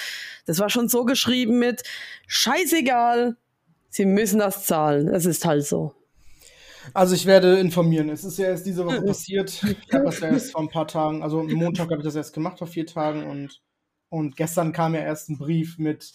[0.45, 1.81] das war schon so geschrieben mit
[2.27, 3.37] scheißegal,
[3.89, 5.07] sie müssen das zahlen.
[5.07, 5.95] Es ist halt so.
[6.93, 8.09] Also ich werde informieren.
[8.09, 9.49] Es ist ja erst diese Woche passiert.
[9.63, 12.15] Ich habe das ja erst vor ein paar Tagen, also am Montag habe ich das
[12.15, 13.63] erst gemacht, vor vier Tagen und,
[14.09, 16.13] und gestern kam ja erst ein Brief mit,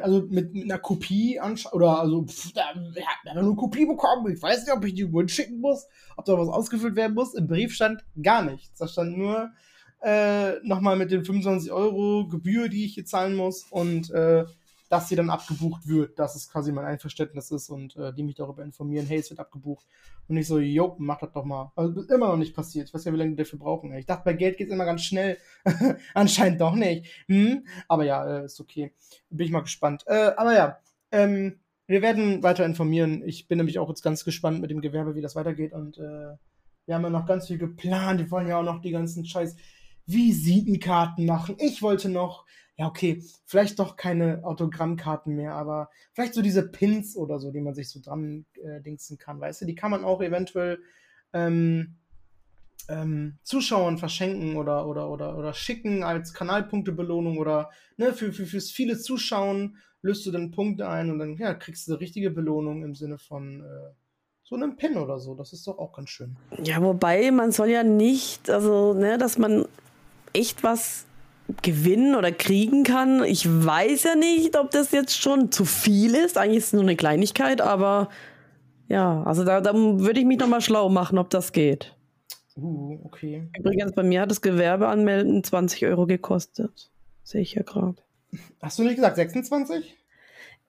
[0.00, 3.86] also mit, mit einer Kopie ansch- oder also pff, da, haben ja nur eine Kopie
[3.86, 4.32] bekommen.
[4.32, 7.34] Ich weiß nicht, ob ich die Word schicken muss, ob da was ausgefüllt werden muss.
[7.34, 8.78] Im Brief stand gar nichts.
[8.78, 9.50] Da stand nur
[10.02, 14.44] äh, nochmal mit den 25 Euro Gebühr, die ich hier zahlen muss und äh,
[14.88, 18.34] dass sie dann abgebucht wird, dass es quasi mein Einverständnis ist und äh, die mich
[18.34, 19.86] darüber informieren, hey, es wird abgebucht.
[20.32, 21.72] Und ich so, jo, mach das doch mal.
[21.76, 22.88] Also immer noch nicht passiert.
[22.88, 23.92] Ich weiß ja, wie lange die dafür brauchen.
[23.92, 25.36] Ich dachte, bei Geld geht's immer ganz schnell.
[26.14, 27.04] Anscheinend doch nicht.
[27.28, 27.66] Hm?
[27.86, 28.94] Aber ja, äh, ist okay.
[29.28, 30.04] Bin ich mal gespannt.
[30.06, 30.78] Äh, aber ja,
[31.10, 33.22] ähm, wir werden weiter informieren.
[33.26, 35.74] Ich bin nämlich auch jetzt ganz gespannt mit dem Gewerbe, wie das weitergeht.
[35.74, 36.32] Und äh,
[36.86, 38.18] wir haben ja noch ganz viel geplant.
[38.18, 39.54] Wir wollen ja auch noch die ganzen scheiß
[40.06, 41.56] Visitenkarten machen.
[41.58, 47.16] Ich wollte noch, ja, okay, vielleicht doch keine Autogrammkarten mehr, aber vielleicht so diese Pins
[47.16, 50.04] oder so, die man sich so dran äh, dingsen kann, weißt du, die kann man
[50.04, 50.78] auch eventuell
[51.32, 51.96] ähm,
[52.88, 58.70] ähm, Zuschauern verschenken oder, oder, oder, oder schicken als Kanalpunktebelohnung oder ne, für, für, fürs
[58.70, 62.82] viele Zuschauen löst du dann Punkte ein und dann ja, kriegst du eine richtige Belohnung
[62.82, 63.94] im Sinne von äh,
[64.42, 65.34] so einem Pin oder so.
[65.34, 66.36] Das ist doch auch ganz schön.
[66.62, 69.66] Ja, wobei man soll ja nicht, also, ne, dass man
[70.32, 71.06] echt was
[71.62, 73.24] gewinnen oder kriegen kann.
[73.24, 76.38] Ich weiß ja nicht, ob das jetzt schon zu viel ist.
[76.38, 78.08] Eigentlich ist es nur eine Kleinigkeit, aber
[78.88, 81.96] ja, also da, da würde ich mich nochmal schlau machen, ob das geht.
[82.56, 83.48] Uh, okay.
[83.58, 86.90] Übrigens, bei mir hat das Gewerbe anmelden 20 Euro gekostet.
[87.22, 87.96] Sehe ich ja gerade.
[88.60, 89.96] Hast du nicht gesagt 26?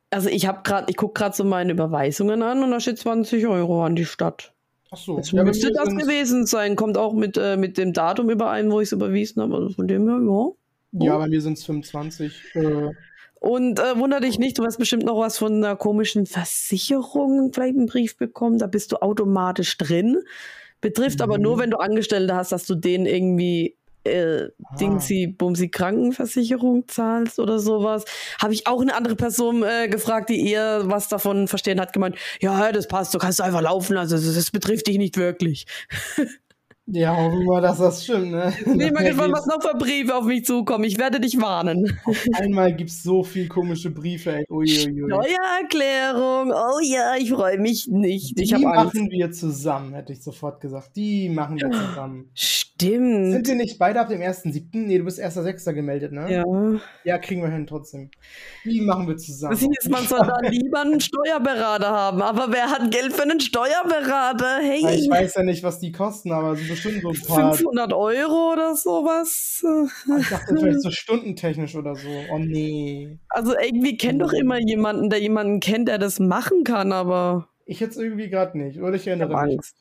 [0.09, 3.47] Also ich habe gerade, ich gucke gerade so meine Überweisungen an und da steht 20
[3.47, 4.53] Euro an die Stadt.
[4.91, 5.17] Ach so.
[5.17, 6.75] Das Ja, müsste das gewesen sein.
[6.75, 9.55] Kommt auch mit, äh, mit dem Datum überein, wo ich es überwiesen habe.
[9.55, 10.51] Also von dem her, ja.
[10.93, 12.33] Ja, bei mir sind es 25.
[12.55, 12.89] Äh,
[13.39, 17.75] Und äh, wunder dich nicht, du hast bestimmt noch was von einer komischen Versicherung, vielleicht
[17.77, 18.57] einen Brief bekommen.
[18.57, 20.17] Da bist du automatisch drin.
[20.81, 21.43] Betrifft aber Mhm.
[21.43, 23.75] nur, wenn du Angestellte hast, dass du denen irgendwie
[24.05, 24.75] äh, Ah.
[24.81, 28.03] Dingsi, Bumsi Krankenversicherung zahlst oder sowas.
[28.41, 32.17] Habe ich auch eine andere Person äh, gefragt, die eher was davon verstehen hat, gemeint,
[32.41, 35.65] ja, das passt, du kannst einfach laufen, also das, das betrifft dich nicht wirklich.
[36.85, 38.53] ja, hoffen wir mal, dass das stimmt, ne?
[38.65, 40.83] Bin mal gespannt, was noch für Briefe auf mich zukommen.
[40.83, 41.97] Ich werde dich warnen.
[42.33, 44.45] Einmal gibt es so viel komische Briefe, ey.
[44.49, 45.07] Uiuiui.
[45.07, 48.39] Steuererklärung, oh ja, ich freue mich nicht.
[48.39, 48.95] Ich Die Angst.
[48.95, 50.95] machen wir zusammen, hätte ich sofort gesagt.
[50.95, 52.29] Die machen wir zusammen.
[52.33, 53.31] stimmt.
[53.31, 54.65] Sind wir nicht beide ab dem 1.7.?
[54.73, 55.73] Nee, du bist 1.6.
[55.73, 56.31] gemeldet, ne?
[56.31, 56.43] Ja.
[57.03, 58.09] Ja, kriegen wir hin trotzdem.
[58.63, 59.55] Wie machen wir zusammen?
[59.57, 62.21] Hieß, man soll da lieber einen Steuerberater haben.
[62.21, 64.59] Aber wer hat Geld für einen Steuerberater?
[64.61, 67.53] Hey, ich weiß ja nicht, was die kosten, aber so bestimmt so ein paar.
[67.53, 69.63] 500 Euro oder sowas.
[70.19, 72.09] Ich dachte vielleicht so stundentechnisch oder so.
[72.31, 73.17] Oh nee.
[73.29, 77.79] Also irgendwie kennt doch immer jemanden, der jemanden kennt, der das machen kann, aber Ich
[77.79, 78.79] jetzt irgendwie gerade nicht.
[78.81, 79.55] Oder ich ich erinnere mich.
[79.55, 79.75] Angst.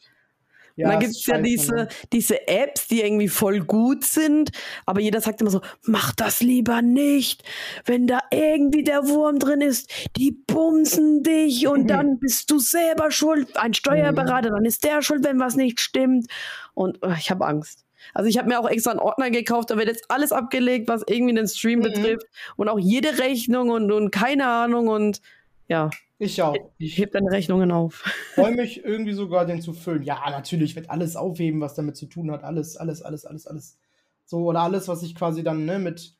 [0.77, 1.89] Und dann gibt es ja diese, ne?
[2.13, 4.51] diese Apps, die irgendwie voll gut sind,
[4.87, 7.43] aber jeder sagt immer so, mach das lieber nicht.
[7.85, 11.87] Wenn da irgendwie der Wurm drin ist, die bumsen dich und Mhm.
[11.89, 13.57] dann bist du selber schuld.
[13.57, 16.27] Ein Steuerberater, dann ist der schuld, wenn was nicht stimmt.
[16.75, 17.85] Und äh, ich habe Angst.
[18.15, 21.03] Also ich habe mir auch extra einen Ordner gekauft, da wird jetzt alles abgelegt, was
[21.07, 21.83] irgendwie den Stream Mhm.
[21.85, 25.21] betrifft und auch jede Rechnung und, und keine Ahnung und
[25.69, 25.91] ja,
[26.23, 26.55] Ich auch.
[26.79, 27.95] ich heb deine Rechnungen auf.
[28.35, 30.05] freue mich irgendwie sogar, den zu füllen.
[30.05, 32.45] Ja, natürlich, ich werde alles aufheben, was damit zu tun hat.
[32.45, 33.79] Alles, alles, alles, alles, alles.
[34.25, 36.17] So, oder alles, was ich quasi dann ne, mit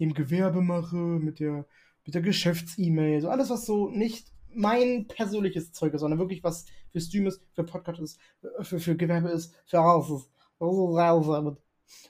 [0.00, 1.64] dem Gewerbe mache, mit der,
[2.04, 3.22] mit der Geschäfts-E-Mail.
[3.22, 7.40] So alles, was so nicht mein persönliches Zeug ist, sondern wirklich was für Stream ist,
[7.54, 8.20] für Podcast ist,
[8.60, 10.28] für, für Gewerbe ist, für alles ist.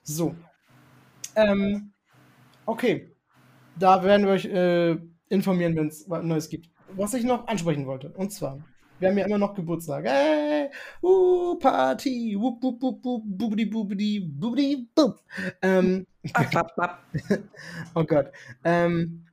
[0.02, 0.35] So.
[1.37, 1.92] Ähm,
[2.66, 3.14] okay.
[3.78, 6.71] Da werden wir euch äh, informieren, wenn es was Neues gibt.
[6.96, 8.59] Was ich noch ansprechen wollte, und zwar,
[8.98, 10.05] wir haben ja immer noch Geburtstag.
[10.05, 10.70] Hey,
[11.02, 15.20] uh, Party, wup, wup, wup, wup, bubidi, bubidi, bubidi, bub.
[15.62, 16.07] Ähm,
[16.52, 17.02] bap, bap.
[17.94, 18.31] oh Gott.
[18.64, 19.26] Ähm,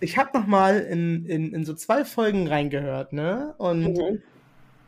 [0.00, 3.54] ich habe noch mal in, in, in so zwei Folgen reingehört, ne?
[3.58, 4.22] Und Mhm.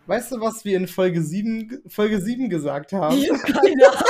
[0.07, 3.17] weißt du, was wir in Folge 7, Folge 7 gesagt haben?
[3.17, 4.03] Ich keine Ahnung.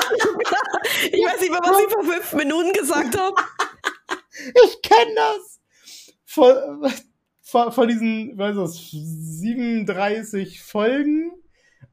[1.13, 3.35] Ich weiß nicht mehr, was ich vor fünf Minuten gesagt habe.
[4.65, 5.61] Ich kenne das!
[6.25, 6.91] Vor,
[7.49, 11.33] vor, vor diesen, weiß was, 37 Folgen,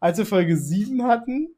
[0.02, 1.56] als wir Folge 7 hatten.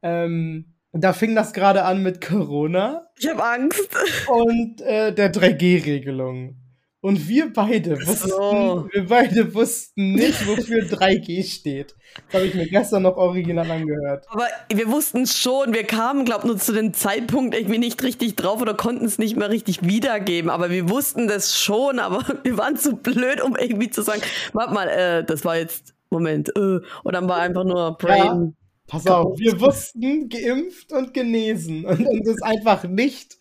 [0.00, 3.90] Ähm, da fing das gerade an mit Corona Ich habe Angst.
[4.28, 6.56] und äh, der 3G-Regelung.
[7.02, 8.88] Und wir beide wussten, So.
[8.90, 11.94] wir beide wussten nicht, wofür 3G steht.
[12.26, 14.24] Das habe ich mir gestern noch original angehört.
[14.28, 15.72] Aber wir wussten es schon.
[15.72, 19.36] Wir kamen, glaube nur zu dem Zeitpunkt irgendwie nicht richtig drauf oder konnten es nicht
[19.36, 20.50] mehr richtig wiedergeben.
[20.50, 21.98] Aber wir wussten das schon.
[21.98, 25.94] Aber wir waren zu blöd, um irgendwie zu sagen, warte mal, äh, das war jetzt,
[26.10, 26.48] Moment.
[26.56, 26.80] Äh.
[27.04, 28.56] Und dann war einfach nur Brain.
[28.88, 33.36] Pass auf, wir wussten geimpft und genesen und uns ist einfach nicht.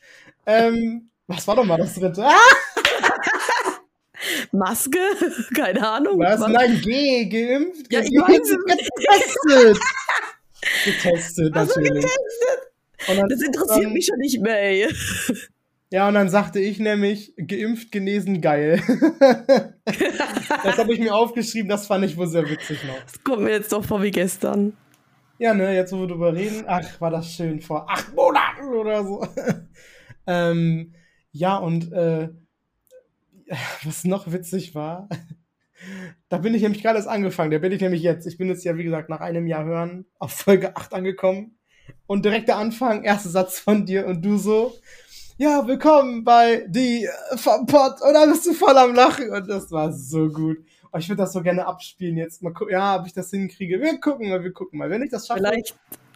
[0.48, 2.26] Ähm, was war doch mal das dritte?
[2.26, 2.75] Ah,
[4.58, 5.00] Maske?
[5.56, 6.20] Keine Ahnung.
[6.20, 6.40] was?
[6.42, 6.50] Was?
[6.52, 8.12] Nein, G, geimpft, Ja, nicht.
[8.14, 9.78] getestet.
[10.86, 12.06] getestet, Ach so, natürlich.
[13.08, 14.88] Und dann, Das interessiert dann, mich schon nicht mehr, ey.
[15.92, 18.82] Ja, und dann sagte ich nämlich, geimpft, genesen, geil.
[20.64, 23.00] das habe ich mir aufgeschrieben, das fand ich wohl sehr witzig noch.
[23.04, 24.76] Das kommt mir jetzt doch vor wie gestern.
[25.38, 29.04] Ja, ne, jetzt wo wir drüber reden, ach, war das schön vor acht Monaten oder
[29.06, 29.26] so.
[30.28, 30.94] ähm,
[31.32, 32.30] ja, und äh,
[33.84, 35.10] was noch witzig war,
[36.30, 38.26] da bin ich nämlich gerade erst angefangen, da bin ich nämlich jetzt.
[38.26, 41.58] Ich bin jetzt ja, wie gesagt, nach einem Jahr hören auf Folge 8 angekommen.
[42.08, 44.74] Und direkt der Anfang, erster Satz von dir und du so,
[45.38, 48.02] ja, willkommen bei die äh, vom Pod.
[48.02, 50.58] Und dann bist du voll am Lachen und das war so gut.
[50.92, 52.42] Oh, ich würde das so gerne abspielen jetzt.
[52.42, 53.82] Mal gucken, ja, ob ich das hinkriege.
[53.82, 54.90] Wir gucken mal, wir gucken mal.
[54.90, 55.76] Wenn ich das schaffe, Vielleicht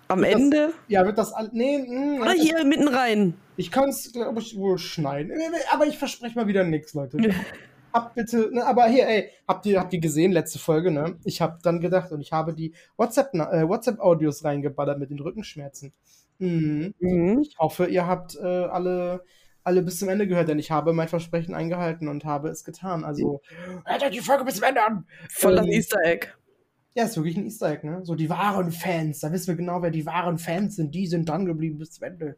[0.09, 1.33] am Das- Ende ja, wird das.
[1.53, 3.33] Nee, mh, oder ja, hier mitten rein.
[3.55, 5.31] Ich kann es, glaube ich, wohl schneiden.
[5.31, 7.17] Äh, Aber ich verspreche mal wieder nichts, Leute.
[7.91, 11.15] Habt bitte, ne, aber hier, ey, habt ihr, habt ihr gesehen, letzte Folge, ne?
[11.23, 15.91] Ich habe dann gedacht und ich habe die WhatsApp, äh, WhatsApp-Audios reingeballert mit den Rückenschmerzen.
[16.37, 16.93] Mhm.
[16.99, 17.39] Mhm.
[17.41, 19.23] Ich hoffe, ihr habt äh, alle,
[19.63, 23.03] alle bis zum Ende gehört, denn ich habe mein Versprechen eingehalten und habe es getan.
[23.03, 23.41] Also,
[23.85, 25.05] hört euch die Folge bis zum Ende an!
[25.31, 26.27] Voll das Ähm, Easter Egg.
[26.95, 28.01] Ja, ist wirklich ein Easter Egg, ne?
[28.03, 30.93] So die wahren Fans, da wissen wir genau, wer die wahren Fans sind.
[30.93, 32.37] Die sind dran geblieben bis zum Ende.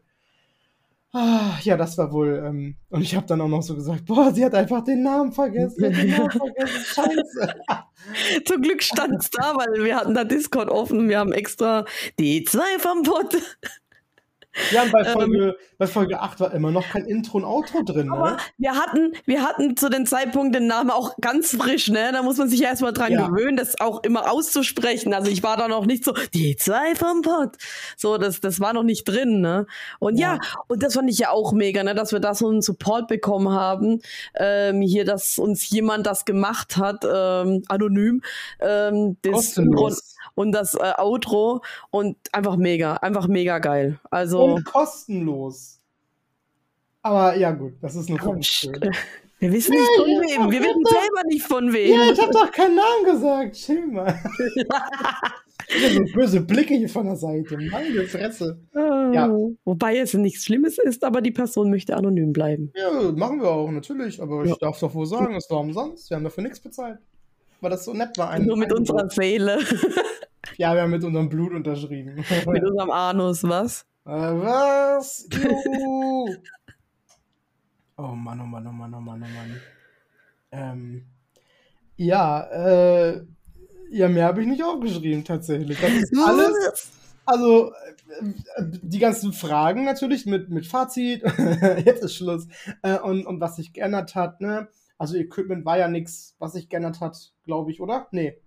[1.14, 2.42] Ah, ja, das war wohl.
[2.46, 5.32] Ähm, und ich habe dann auch noch so gesagt, boah, sie hat einfach den Namen
[5.32, 5.82] vergessen.
[5.82, 6.84] Den Namen vergessen.
[6.84, 7.54] Scheiße.
[8.46, 11.10] Zum Glück stand's da, weil wir hatten da Discord offen.
[11.10, 11.84] Wir haben extra
[12.18, 13.36] die zwei vom Pott.
[14.70, 15.12] Ja, und bei Ähm.
[15.12, 18.36] Folge, bei Folge 8 war immer noch kein Intro und Outro drin, ne?
[18.58, 22.10] wir hatten, wir hatten zu dem Zeitpunkt den Namen auch ganz frisch, ne?
[22.12, 23.28] Da muss man sich erstmal dran Ja.
[23.28, 25.14] gewöhnen, das auch immer auszusprechen.
[25.14, 27.56] Also ich war da noch nicht so, die zwei vom Pott.
[27.96, 29.66] So, das, das war noch nicht drin, ne?
[29.98, 30.34] Und ja.
[30.34, 30.38] Ja.
[30.68, 31.94] und das fand ich ja auch mega, ne?
[31.94, 34.00] Dass wir da so einen Support bekommen haben.
[34.34, 38.22] Ähm, hier, dass uns jemand das gemacht hat, ähm, anonym.
[38.60, 40.16] Ähm, das Kostenlos.
[40.34, 43.98] und das äh, Outro und einfach mega, einfach mega geil.
[44.10, 45.80] Also Und kostenlos.
[47.02, 48.72] Aber ja, gut, das ist nur schön.
[49.38, 50.50] wir wissen nicht von Ja, wem.
[50.50, 51.94] Wir ja, wissen selber nicht von wem.
[51.94, 53.56] Ja, ich hab doch keinen Namen gesagt.
[53.56, 54.18] Chill mal.
[55.68, 57.56] so böse Blicke hier von der Seite.
[57.56, 58.60] Meine Fresse.
[58.74, 59.28] Ja.
[59.64, 62.72] Wobei es nichts Schlimmes ist, aber die Person möchte anonym bleiben.
[62.74, 64.22] Ja, machen wir auch, natürlich.
[64.22, 64.52] Aber ja.
[64.52, 66.08] ich darf doch wohl sagen, es war umsonst.
[66.10, 66.98] Wir haben dafür nichts bezahlt.
[67.60, 68.30] Weil das so nett war.
[68.30, 69.58] Ein, Nur mit unserer Seele.
[70.56, 72.24] ja, wir haben mit unserem Blut unterschrieben.
[72.46, 73.86] mit unserem Anus, was?
[74.04, 75.28] Äh, was?
[75.32, 76.28] Juhu.
[77.96, 79.60] oh Mann, oh Mann, oh Mann, oh Mann, oh Mann.
[80.50, 81.06] Ähm,
[81.96, 83.24] ja, äh,
[83.90, 85.80] ja, mehr habe ich nicht aufgeschrieben, tatsächlich.
[85.80, 86.90] Das ist alles.
[87.24, 91.22] Also, äh, die ganzen Fragen natürlich mit, mit Fazit.
[91.84, 92.48] Jetzt ist Schluss.
[92.82, 94.68] Äh, und, und was sich geändert hat, ne?
[94.98, 98.08] Also, Equipment war ja nichts, was sich geändert hat, glaube ich, oder?
[98.10, 98.40] Nee.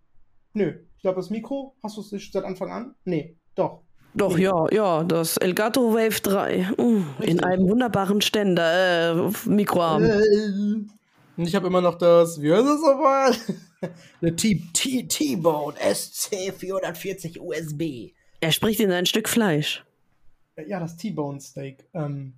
[0.53, 0.79] Nö.
[0.97, 2.95] Ich glaube, das Mikro, hast du es nicht seit Anfang an?
[3.05, 3.84] Nee, doch.
[4.15, 6.69] Doch, ja, ja, das Elgato Wave 3.
[6.78, 10.04] Uh, in einem wunderbaren Ständer, äh, Mikroarm.
[10.06, 10.86] Äh,
[11.38, 13.36] und ich habe immer noch das, wie heißt das nochmal?
[14.21, 18.13] Eine T-Bone SC440 USB.
[18.39, 19.84] Er spricht in ein Stück Fleisch.
[20.65, 21.86] Ja, das T-Bone Steak.
[21.93, 22.36] Ähm,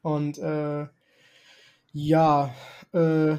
[0.00, 0.86] und äh,
[1.92, 2.54] ja,
[2.94, 3.36] äh,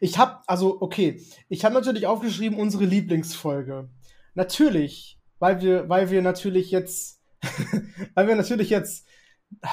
[0.00, 3.88] ich habe, also okay, ich habe natürlich aufgeschrieben unsere Lieblingsfolge.
[4.34, 7.20] Natürlich, weil wir, weil wir natürlich jetzt,
[8.14, 9.06] weil wir natürlich jetzt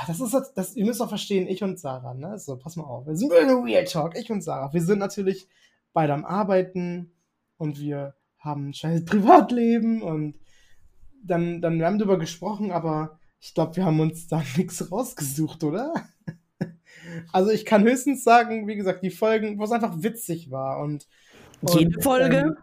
[0.08, 2.40] das ist das, ihr müsst auch verstehen, ich und Sarah, ne?
[2.40, 3.06] So, pass mal auf.
[3.06, 4.74] Wir sind in Real Talk, ich und Sarah.
[4.74, 5.48] Wir sind natürlich
[5.94, 7.12] beide am Arbeiten
[7.58, 10.36] und wir haben ein scheiß Privatleben und
[11.24, 15.64] dann, dann, wir haben darüber gesprochen, aber ich glaube, wir haben uns da nichts rausgesucht,
[15.64, 15.94] oder?
[17.32, 21.08] Also ich kann höchstens sagen, wie gesagt, die Folgen, wo es einfach witzig war und.
[21.62, 22.38] Jede und, Folge?
[22.38, 22.58] Ähm,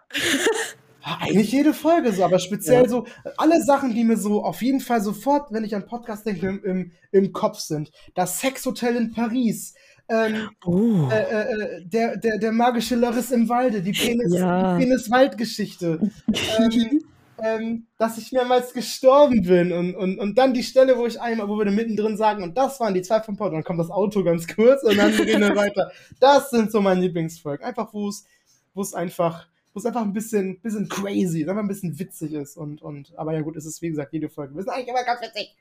[1.04, 2.88] eigentlich jede Folge so, aber speziell ja.
[2.88, 6.48] so alle Sachen, die mir so auf jeden Fall sofort, wenn ich an Podcast denke,
[6.48, 7.90] im, im, im Kopf sind.
[8.14, 9.74] Das Sexhotel in Paris,
[10.08, 11.08] ähm, oh.
[11.10, 14.76] äh, äh, der, der, der magische Loris im Walde, die Penis, ja.
[14.76, 16.10] Penis Waldgeschichte.
[16.58, 17.00] ähm,
[17.38, 21.48] ähm, dass ich mehrmals gestorben bin und, und, und dann die Stelle, wo ich einmal,
[21.48, 23.90] wo wir mittendrin sagen, und das waren die zwei von Pod, und dann kommt das
[23.90, 25.90] Auto ganz kurz und dann gehen wir weiter.
[26.20, 27.66] Das sind so meine Lieblingsfolgen.
[27.66, 28.24] Einfach, wo es,
[28.72, 32.56] wo es einfach wo es einfach ein bisschen, bisschen crazy, einfach ein bisschen witzig ist.
[32.56, 34.54] Und, und, aber ja gut, es ist wie gesagt jede Folge.
[34.54, 35.54] Wir sind eigentlich immer ganz witzig.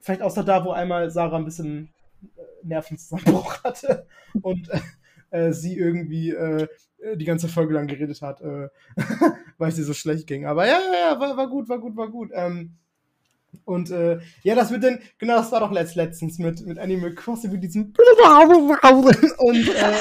[0.00, 1.90] Vielleicht außer da, wo einmal Sarah ein bisschen
[2.22, 4.06] äh, Nervenzusammenbruch hatte
[4.40, 4.80] und äh,
[5.32, 6.68] äh, sie irgendwie äh,
[7.16, 8.68] die ganze Folge lang geredet hat, äh,
[9.58, 10.46] weil ihr so schlecht ging.
[10.46, 12.30] Aber ja, ja, ja, war, war gut, war gut, war gut.
[12.32, 12.76] Ähm,
[13.64, 17.14] und äh, ja, das mit den, genau, das war doch letzt, letztens mit, mit Animal
[17.14, 17.92] Crossing, mit diesem
[19.38, 19.94] und, äh,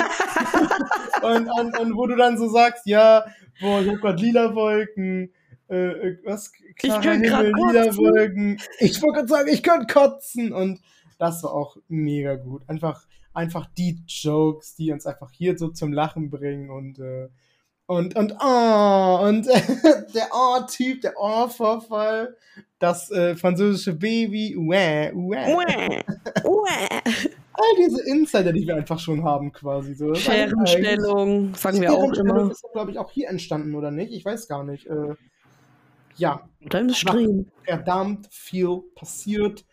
[1.22, 3.26] und, und, und wo du dann so sagst, ja,
[3.60, 5.32] boah, ich hab grad lila Wolken,
[5.70, 8.60] äh, äh was, klarer Himmel, lila Wolken.
[8.80, 10.52] Ich wollte gerade sagen, ich könnte kotzen.
[10.54, 10.82] Und
[11.18, 12.64] das war auch mega gut.
[12.68, 17.30] Einfach, einfach die Jokes, die uns einfach hier so zum Lachen bringen und äh,
[17.92, 19.46] und, und, oh, und
[20.16, 22.38] der Oh-Typ, der Oh-Vorfall,
[22.80, 25.54] das äh, französische Baby, uäh, uäh.
[25.54, 26.04] Uäh,
[26.46, 27.02] uäh.
[27.52, 29.94] All diese Insider, die wir einfach schon haben, quasi.
[29.94, 30.16] So.
[30.16, 32.50] Scherenstellung, sagen wir auch immer.
[32.50, 34.14] Ist, glaube ich, auch hier entstanden, oder nicht?
[34.14, 34.88] Ich weiß gar nicht.
[34.88, 35.16] Äh,
[36.16, 36.48] ja.
[36.66, 37.52] Oder im Stream.
[37.66, 39.66] Verdammt viel passiert.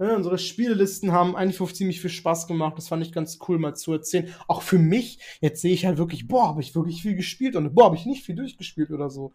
[0.00, 2.78] Ja, unsere Spielelisten haben eigentlich auch ziemlich viel Spaß gemacht.
[2.78, 4.32] Das fand ich ganz cool mal zu erzählen.
[4.46, 7.74] Auch für mich, jetzt sehe ich halt wirklich, boah, habe ich wirklich viel gespielt und
[7.74, 9.32] boah, habe ich nicht viel durchgespielt oder so.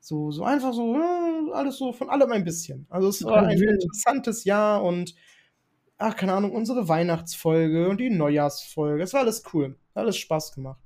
[0.00, 0.96] So, so einfach so,
[1.52, 2.86] alles so von allem ein bisschen.
[2.90, 5.14] Also es war ein interessantes Jahr und
[5.96, 9.02] ach, keine Ahnung, unsere Weihnachtsfolge und die Neujahrsfolge.
[9.02, 9.78] Es war alles cool.
[9.94, 10.81] Alles Spaß gemacht.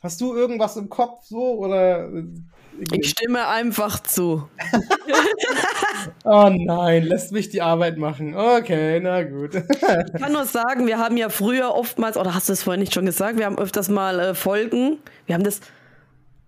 [0.00, 2.08] Hast du irgendwas im Kopf so oder?
[2.08, 2.24] Äh,
[2.92, 4.48] ich stimme einfach zu.
[6.24, 8.34] oh nein, lässt mich die Arbeit machen.
[8.34, 9.54] Okay, na gut.
[9.54, 9.80] ich
[10.20, 13.04] kann nur sagen, wir haben ja früher oftmals, oder hast du es vorhin nicht schon
[13.04, 15.60] gesagt, wir haben öfters mal äh, Folgen, wir haben das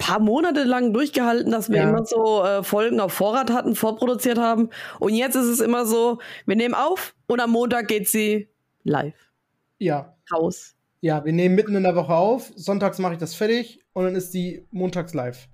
[0.02, 1.88] paar Monate lang durchgehalten, dass wir ja.
[1.88, 4.70] immer so äh, Folgen auf Vorrat hatten, vorproduziert haben.
[4.98, 8.48] Und jetzt ist es immer so, wir nehmen auf und am Montag geht sie
[8.82, 9.30] live.
[9.78, 10.16] Ja.
[10.32, 10.74] Raus.
[11.02, 14.14] Ja, wir nehmen mitten in der Woche auf, sonntags mache ich das fertig und dann
[14.14, 15.48] ist die montags live.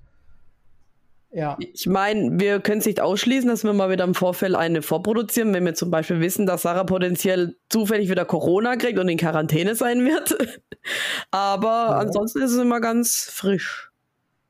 [1.31, 1.57] Ja.
[1.59, 5.55] Ich meine, wir können es nicht ausschließen, dass wir mal wieder im Vorfeld eine vorproduzieren,
[5.55, 9.75] wenn wir zum Beispiel wissen, dass Sarah potenziell zufällig wieder Corona kriegt und in Quarantäne
[9.75, 10.37] sein wird.
[11.31, 11.99] Aber ja.
[11.99, 13.91] ansonsten ist es immer ganz frisch.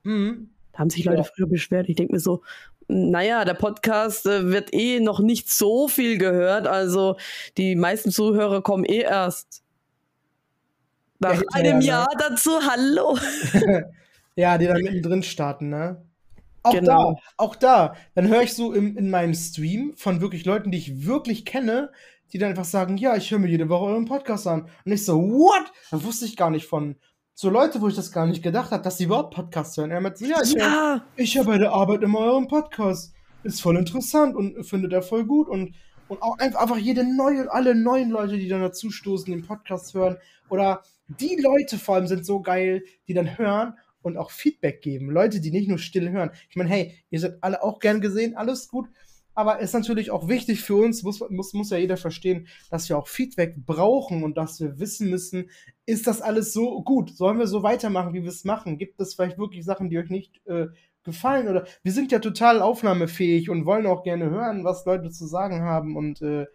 [0.03, 0.51] Mhm.
[0.73, 1.25] Da haben sich Leute ja.
[1.25, 1.89] früher beschwert.
[1.89, 2.43] Ich denke mir so,
[2.89, 6.67] naja, der Podcast äh, wird eh noch nicht so viel gehört.
[6.67, 7.17] Also
[7.57, 9.63] die meisten Zuhörer kommen eh erst
[11.19, 12.25] nach ja, einem Jahr ne?
[12.29, 13.19] dazu, hallo.
[14.37, 16.03] ja, die dann mittendrin starten, ne?
[16.63, 17.15] Auch genau.
[17.15, 17.95] da, auch da.
[18.15, 21.91] Dann höre ich so im, in meinem Stream von wirklich Leuten, die ich wirklich kenne,
[22.33, 24.69] die dann einfach sagen, ja, ich höre mir jede Woche euren Podcast an.
[24.85, 25.73] Und ich so, what?
[25.91, 26.97] Da wusste ich gar nicht von
[27.35, 29.93] so Leute, wo ich das gar nicht gedacht habe, dass sie überhaupt Podcasts hören.
[29.93, 33.15] Er meinte ja, ich, Ja, ich höre bei der Arbeit immer euren Podcast.
[33.45, 35.75] Ist voll interessant und findet er voll gut und,
[36.09, 39.95] und auch einfach, einfach jede neue, alle neuen Leute, die dann dazu stoßen, den Podcast
[39.95, 40.17] hören.
[40.51, 45.11] Oder die Leute vor allem sind so geil, die dann hören und auch Feedback geben.
[45.11, 46.31] Leute, die nicht nur still hören.
[46.51, 48.89] Ich meine, hey, ihr seid alle auch gern gesehen, alles gut.
[49.35, 52.99] Aber ist natürlich auch wichtig für uns, muss, muss, muss ja jeder verstehen, dass wir
[52.99, 55.49] auch Feedback brauchen und dass wir wissen müssen,
[55.87, 57.17] ist das alles so gut?
[57.17, 58.79] Sollen wir so weitermachen, wie wir es machen?
[58.79, 60.67] Gibt es vielleicht wirklich Sachen, die euch nicht äh,
[61.05, 61.47] gefallen?
[61.47, 65.63] Oder wir sind ja total aufnahmefähig und wollen auch gerne hören, was Leute zu sagen
[65.63, 65.97] haben.
[65.97, 66.47] Und äh,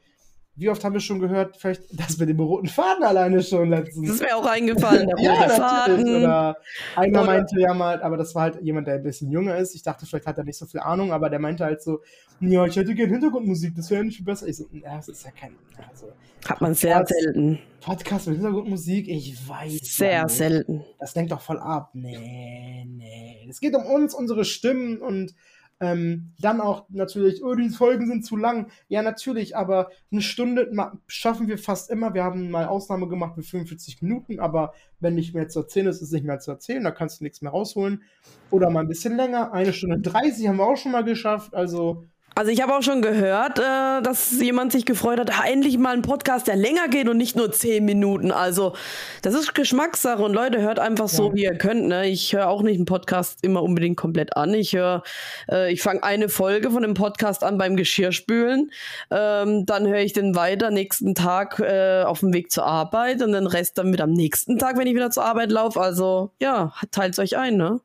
[0.56, 4.08] wie oft haben wir schon gehört, vielleicht das mit dem roten Faden alleine schon letztens.
[4.08, 5.50] das wäre auch eingefallen, der rote Ja.
[5.50, 6.16] Faden.
[6.18, 6.58] Oder
[6.96, 9.74] einer Oder- meinte ja mal, aber das war halt jemand, der ein bisschen jünger ist.
[9.74, 12.02] Ich dachte, vielleicht hat er nicht so viel Ahnung, aber der meinte halt so,
[12.40, 14.48] ja, ich hätte gerne Hintergrundmusik, das wäre nicht viel besser.
[14.48, 15.56] Ich so, ja, das ist ja kein,
[15.90, 16.12] also,
[16.48, 17.60] Hat man sehr Podcast- selten.
[17.82, 19.80] Podcast mit Hintergrundmusik, ich weiß.
[19.98, 20.84] Sehr ja selten.
[21.00, 21.90] Das lenkt doch voll ab.
[21.94, 23.48] Nee, nee.
[23.50, 25.34] Es geht um uns, unsere Stimmen und
[25.80, 28.72] ähm, dann auch natürlich, oh, die Folgen sind zu lang.
[28.88, 30.72] Ja, natürlich, aber eine Stunde
[31.08, 32.14] schaffen wir fast immer.
[32.14, 36.02] Wir haben mal Ausnahme gemacht mit 45 Minuten, aber wenn nicht mehr zu erzählen ist,
[36.02, 36.84] ist nicht mehr zu erzählen.
[36.84, 38.04] Da kannst du nichts mehr rausholen.
[38.50, 39.52] Oder mal ein bisschen länger.
[39.52, 41.54] Eine Stunde 30 haben wir auch schon mal geschafft.
[41.54, 42.06] Also,
[42.36, 45.94] Also ich habe auch schon gehört, äh, dass jemand sich gefreut hat, ah, endlich mal
[45.94, 48.32] ein Podcast, der länger geht und nicht nur zehn Minuten.
[48.32, 48.76] Also
[49.22, 51.34] das ist Geschmackssache und Leute, hört einfach so, Ja.
[51.36, 51.88] wie ihr könnt.
[51.88, 52.08] Ne?
[52.10, 54.54] Ich höre auch nicht einen Podcast immer unbedingt komplett an.
[54.56, 55.04] Ich höre,
[55.52, 58.72] äh, ich fange eine Folge von dem Podcast an beim Geschirrspülen,
[59.12, 63.34] ähm, dann höre ich den weiter nächsten Tag äh, auf dem Weg zur Arbeit und
[63.34, 65.80] den Rest dann wieder am nächsten Tag, wenn ich wieder zur Arbeit laufe.
[65.80, 67.80] Also ja, teilt euch ein, ne?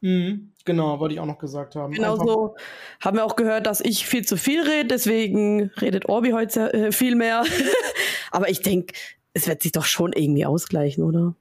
[0.00, 1.92] mhm, genau, wollte ich auch noch gesagt haben.
[1.94, 2.56] Einfach- Genauso
[3.00, 6.92] haben wir auch gehört, dass ich viel zu viel rede, deswegen redet Orbi heute äh,
[6.92, 7.44] viel mehr.
[8.30, 8.94] Aber ich denke,
[9.32, 11.34] es wird sich doch schon irgendwie ausgleichen, oder?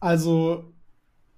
[0.00, 0.64] Also,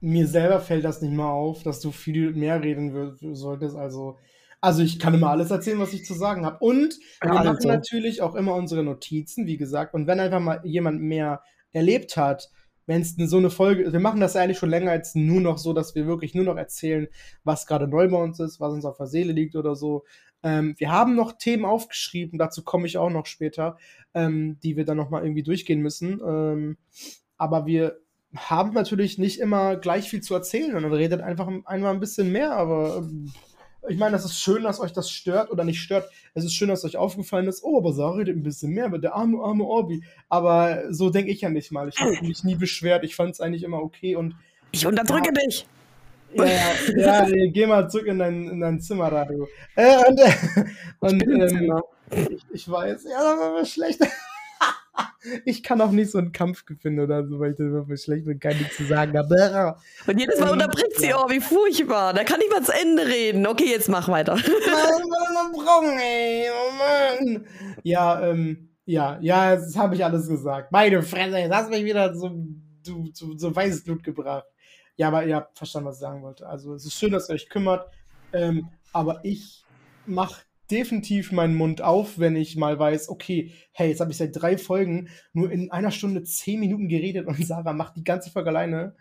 [0.00, 3.76] mir selber fällt das nicht mal auf, dass du viel mehr reden solltest.
[3.76, 4.18] Also,
[4.60, 6.58] also ich kann immer alles erzählen, was ich zu sagen habe.
[6.60, 7.68] Und wir Ja, machen also.
[7.68, 9.92] natürlich auch immer unsere Notizen, wie gesagt.
[9.94, 12.50] Und wenn einfach mal jemand mehr erlebt hat,
[12.86, 15.72] wenn es so eine Folge, wir machen das eigentlich schon länger als nur noch so,
[15.72, 17.08] dass wir wirklich nur noch erzählen,
[17.42, 20.04] was gerade neu bei uns ist, was uns auf der Seele liegt oder so.
[20.42, 23.78] Ähm, wir haben noch Themen aufgeschrieben, dazu komme ich auch noch später,
[24.12, 26.20] ähm, die wir dann nochmal irgendwie durchgehen müssen.
[26.26, 26.76] Ähm,
[27.38, 27.98] aber wir
[28.36, 32.32] haben natürlich nicht immer gleich viel zu erzählen und dann redet einfach einmal ein bisschen
[32.32, 33.32] mehr, aber ähm,
[33.88, 36.10] ich meine, das ist schön, dass euch das stört oder nicht stört.
[36.34, 38.98] Es ist schön, dass euch aufgefallen ist, oh, aber Sarah redet ein bisschen mehr, aber
[38.98, 40.02] der arme, arme Orbi.
[40.28, 41.88] Aber so denke ich ja nicht mal.
[41.88, 43.04] Ich habe mich nie beschwert.
[43.04, 44.34] Ich fand es eigentlich immer okay und
[44.72, 45.66] Ich unterdrücke dich.
[46.34, 46.44] ja,
[46.96, 49.46] ja, ja, geh mal zurück in dein, in dein Zimmer du.
[49.76, 50.32] Äh, und äh,
[51.00, 51.82] und im ähm,
[52.30, 54.00] ich, ich weiß, ja, das war schlecht.
[55.44, 58.26] Ich kann auch nicht so einen Kampf gewinnen oder so, weil ich das wirklich schlecht
[58.26, 59.76] bin, kann nichts zu sagen habe.
[60.06, 62.12] Und jedes Mal unterbricht sie, oh, wie furchtbar.
[62.12, 63.46] Da kann ich mal zu Ende reden.
[63.46, 64.36] Okay, jetzt mach weiter.
[65.66, 65.80] Oh
[66.78, 67.46] Mann.
[67.82, 70.72] Ja, ähm, ja, ja, das habe ich alles gesagt.
[70.72, 72.30] Meine Fresse, jetzt hast du mich wieder so,
[72.82, 74.44] zu, zu, so weißes Blut gebracht.
[74.96, 76.46] Ja, aber ihr habt verstanden, was ich sagen wollte.
[76.46, 77.88] Also es ist schön, dass ihr euch kümmert,
[78.32, 79.64] ähm, aber ich
[80.06, 84.40] mache definitiv meinen Mund auf, wenn ich mal weiß, okay, hey, jetzt habe ich seit
[84.40, 88.50] drei Folgen nur in einer Stunde zehn Minuten geredet und Sarah macht die ganze Folge
[88.50, 88.96] alleine.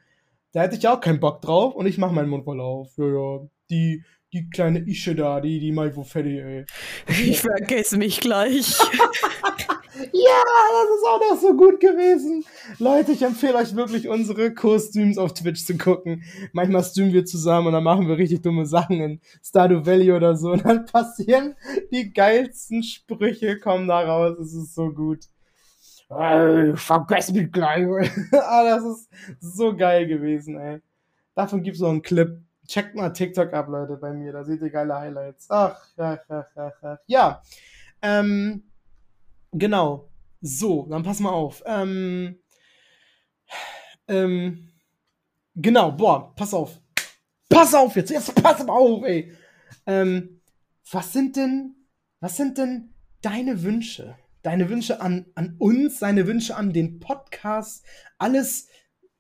[0.51, 2.91] Da hätte ich ja auch keinen Bock drauf und ich mache meinen Mund voll auf.
[2.97, 3.39] Ja, ja,
[3.69, 4.03] die,
[4.33, 6.65] die kleine Ische da, die, die Maivo Fetty, ey.
[7.07, 8.77] Ich vergesse mich gleich.
[9.95, 12.43] Ja, das ist auch noch so gut gewesen.
[12.79, 16.23] Leute, ich empfehle euch wirklich, unsere Co-Streams auf Twitch zu gucken.
[16.51, 20.35] Manchmal streamen wir zusammen und dann machen wir richtig dumme Sachen in Stardew Valley oder
[20.35, 20.51] so.
[20.51, 21.55] Und dann passieren
[21.91, 24.37] die geilsten Sprüche, kommen da raus.
[24.39, 25.25] Es ist so gut.
[26.09, 27.85] Ey, vergess mich gleich.
[28.31, 30.81] ah, das ist so geil gewesen, ey.
[31.35, 32.39] Davon gibt's noch einen Clip.
[32.67, 34.31] Checkt mal TikTok ab, Leute, bei mir.
[34.31, 35.47] Da seht ihr geile Highlights.
[35.49, 36.97] Ach, ach, ach, ach, ach.
[37.07, 37.41] Ja.
[38.01, 38.63] Ähm,
[39.53, 40.09] Genau.
[40.41, 41.63] So, dann pass mal auf.
[41.65, 42.39] Ähm,
[44.07, 44.73] ähm,
[45.55, 46.81] genau, boah, pass auf.
[47.49, 49.31] Pass auf jetzt, jetzt pass mal auf, ey.
[49.85, 50.41] Ähm,
[50.91, 51.75] was sind denn,
[52.19, 54.17] was sind denn deine Wünsche?
[54.41, 57.85] Deine Wünsche an, an uns, deine Wünsche an den Podcast,
[58.17, 58.67] alles,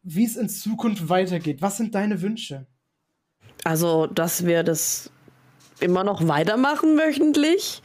[0.01, 1.61] wie es in Zukunft weitergeht.
[1.61, 2.67] Was sind deine Wünsche?
[3.63, 5.09] Also, dass wir das
[5.79, 7.81] immer noch weitermachen wöchentlich.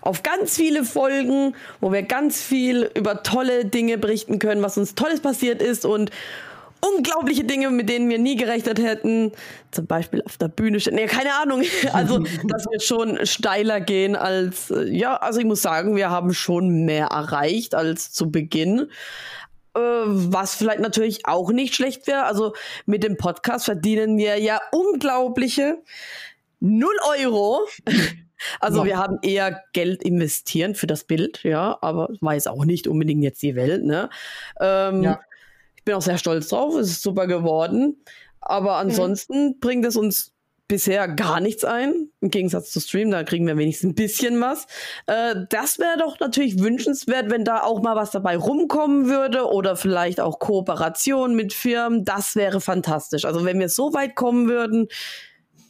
[0.00, 4.94] Auf ganz viele Folgen, wo wir ganz viel über tolle Dinge berichten können, was uns
[4.94, 6.10] Tolles passiert ist und
[6.80, 9.32] unglaubliche Dinge, mit denen wir nie gerechnet hätten.
[9.70, 10.94] Zum Beispiel auf der Bühne stehen.
[10.94, 11.62] Nee, keine Ahnung.
[11.92, 16.34] Also, dass wir schon steiler gehen als, äh, ja, also ich muss sagen, wir haben
[16.34, 18.90] schon mehr erreicht als zu Beginn.
[19.74, 22.24] Äh, was vielleicht natürlich auch nicht schlecht wäre.
[22.24, 22.54] Also
[22.86, 25.78] mit dem Podcast verdienen wir ja unglaubliche
[26.60, 26.90] 0
[27.20, 27.60] Euro.
[28.60, 28.84] Also ja.
[28.84, 33.42] wir haben eher Geld investieren für das Bild, ja, aber weiß auch nicht unbedingt jetzt
[33.42, 34.10] die Welt, ne?
[34.60, 35.20] Ähm, ja.
[35.74, 37.96] Ich bin auch sehr stolz drauf, es ist super geworden.
[38.40, 39.58] Aber ansonsten mhm.
[39.58, 40.32] bringt es uns
[40.68, 44.66] bisher gar nichts ein, im Gegensatz zu Stream, da kriegen wir wenigstens ein bisschen was.
[45.06, 49.76] Äh, das wäre doch natürlich wünschenswert, wenn da auch mal was dabei rumkommen würde oder
[49.76, 52.04] vielleicht auch Kooperation mit Firmen.
[52.04, 53.24] Das wäre fantastisch.
[53.24, 54.88] Also wenn wir so weit kommen würden,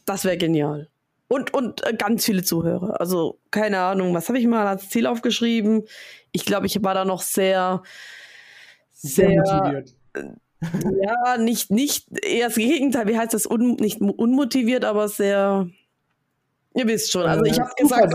[0.09, 0.89] das wäre genial.
[1.27, 2.99] Und, und äh, ganz viele Zuhörer.
[2.99, 5.83] Also keine Ahnung, was habe ich mal als Ziel aufgeschrieben?
[6.31, 7.83] Ich glaube, ich war da noch sehr,
[8.91, 9.93] sehr, sehr motiviert
[11.01, 13.07] ja, nicht, nicht, eher das Gegenteil.
[13.07, 13.49] Wie heißt das?
[13.49, 15.69] Un, nicht unmotiviert, aber sehr.
[16.75, 17.23] Ihr wisst schon.
[17.23, 18.13] Also ich äh, habe gesagt,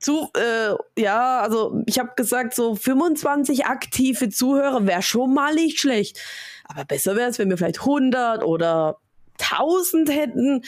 [0.00, 5.78] zu, äh, ja, also ich habe gesagt, so 25 aktive Zuhörer wäre schon mal nicht
[5.78, 6.18] schlecht.
[6.64, 8.98] Aber besser wäre es, wenn wir vielleicht 100 oder
[9.38, 10.64] 1000 hätten.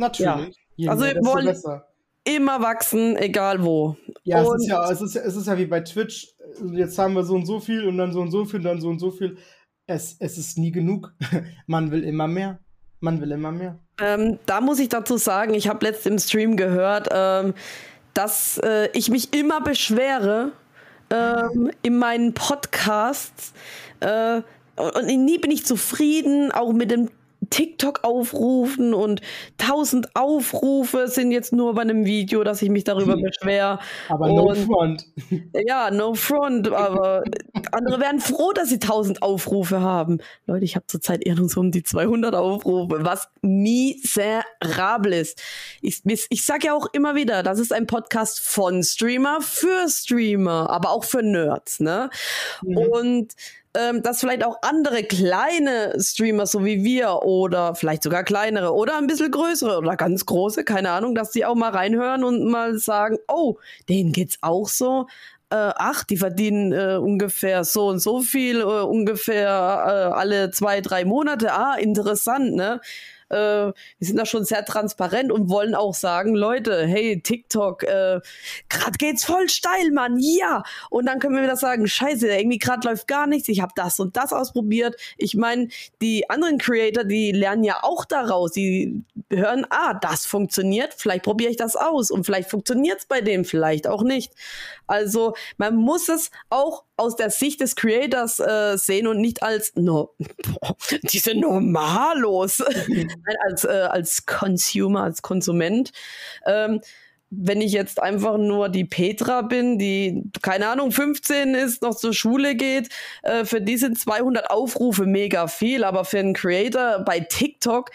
[0.00, 0.56] Natürlich.
[0.76, 0.92] Ja.
[0.92, 1.56] Also wir wollen
[2.24, 3.96] immer wachsen, egal wo.
[4.24, 6.34] Ja, es ist ja, es ist, es ist ja wie bei Twitch.
[6.72, 8.80] Jetzt haben wir so und so viel und dann so und so viel und dann
[8.80, 9.36] so und so viel
[9.90, 11.12] es, es ist nie genug.
[11.66, 12.58] Man will immer mehr.
[13.00, 13.78] Man will immer mehr.
[14.00, 17.54] Ähm, da muss ich dazu sagen, ich habe letzt im Stream gehört, ähm,
[18.14, 20.52] dass äh, ich mich immer beschwere
[21.10, 23.52] ähm, in meinen Podcasts.
[24.00, 24.42] Äh,
[24.76, 27.10] und nie bin ich zufrieden, auch mit dem
[27.48, 29.22] TikTok aufrufen und
[29.56, 33.78] tausend Aufrufe sind jetzt nur bei einem Video, dass ich mich darüber beschwere.
[34.08, 35.06] Aber no front.
[35.66, 36.70] Ja, no front.
[36.70, 37.24] Aber
[37.72, 40.18] andere wären froh, dass sie tausend Aufrufe haben.
[40.46, 45.42] Leute, ich habe zurzeit eher nur so um die 200 Aufrufe, was miserabel ist.
[45.80, 50.70] Ich, ich sage ja auch immer wieder, das ist ein Podcast von Streamer für Streamer,
[50.70, 51.80] aber auch für Nerds.
[51.80, 52.10] Ne?
[52.62, 52.76] Mhm.
[52.76, 53.34] Und
[53.76, 58.98] ähm, dass vielleicht auch andere kleine Streamer, so wie wir, oder vielleicht sogar kleinere oder
[58.98, 62.78] ein bisschen größere oder ganz große, keine Ahnung, dass die auch mal reinhören und mal
[62.78, 63.58] sagen, oh,
[63.88, 65.06] denen geht's auch so.
[65.50, 70.80] Äh, ach, die verdienen äh, ungefähr so und so viel, äh, ungefähr äh, alle zwei,
[70.80, 71.52] drei Monate.
[71.52, 72.80] Ah, interessant, ne?
[73.30, 78.20] Äh, wir sind da schon sehr transparent und wollen auch sagen, Leute, hey, TikTok, äh,
[78.68, 80.62] gerade geht's voll steil, Mann, ja.
[80.90, 84.00] Und dann können wir wieder sagen, scheiße, irgendwie gerade läuft gar nichts, ich habe das
[84.00, 84.96] und das ausprobiert.
[85.16, 85.68] Ich meine,
[86.02, 91.50] die anderen Creator, die lernen ja auch daraus, die hören, ah, das funktioniert, vielleicht probiere
[91.50, 94.32] ich das aus und vielleicht funktioniert's bei dem, vielleicht auch nicht.
[94.90, 99.72] Also man muss es auch aus der Sicht des Creators äh, sehen und nicht als
[99.76, 102.60] no, boah, diese normalos,
[103.46, 105.92] als, äh, als Consumer, als Konsument.
[106.44, 106.80] Ähm,
[107.30, 112.12] wenn ich jetzt einfach nur die Petra bin, die, keine Ahnung, 15 ist, noch zur
[112.12, 112.88] Schule geht,
[113.22, 117.90] äh, für die sind 200 Aufrufe mega viel, aber für einen Creator bei TikTok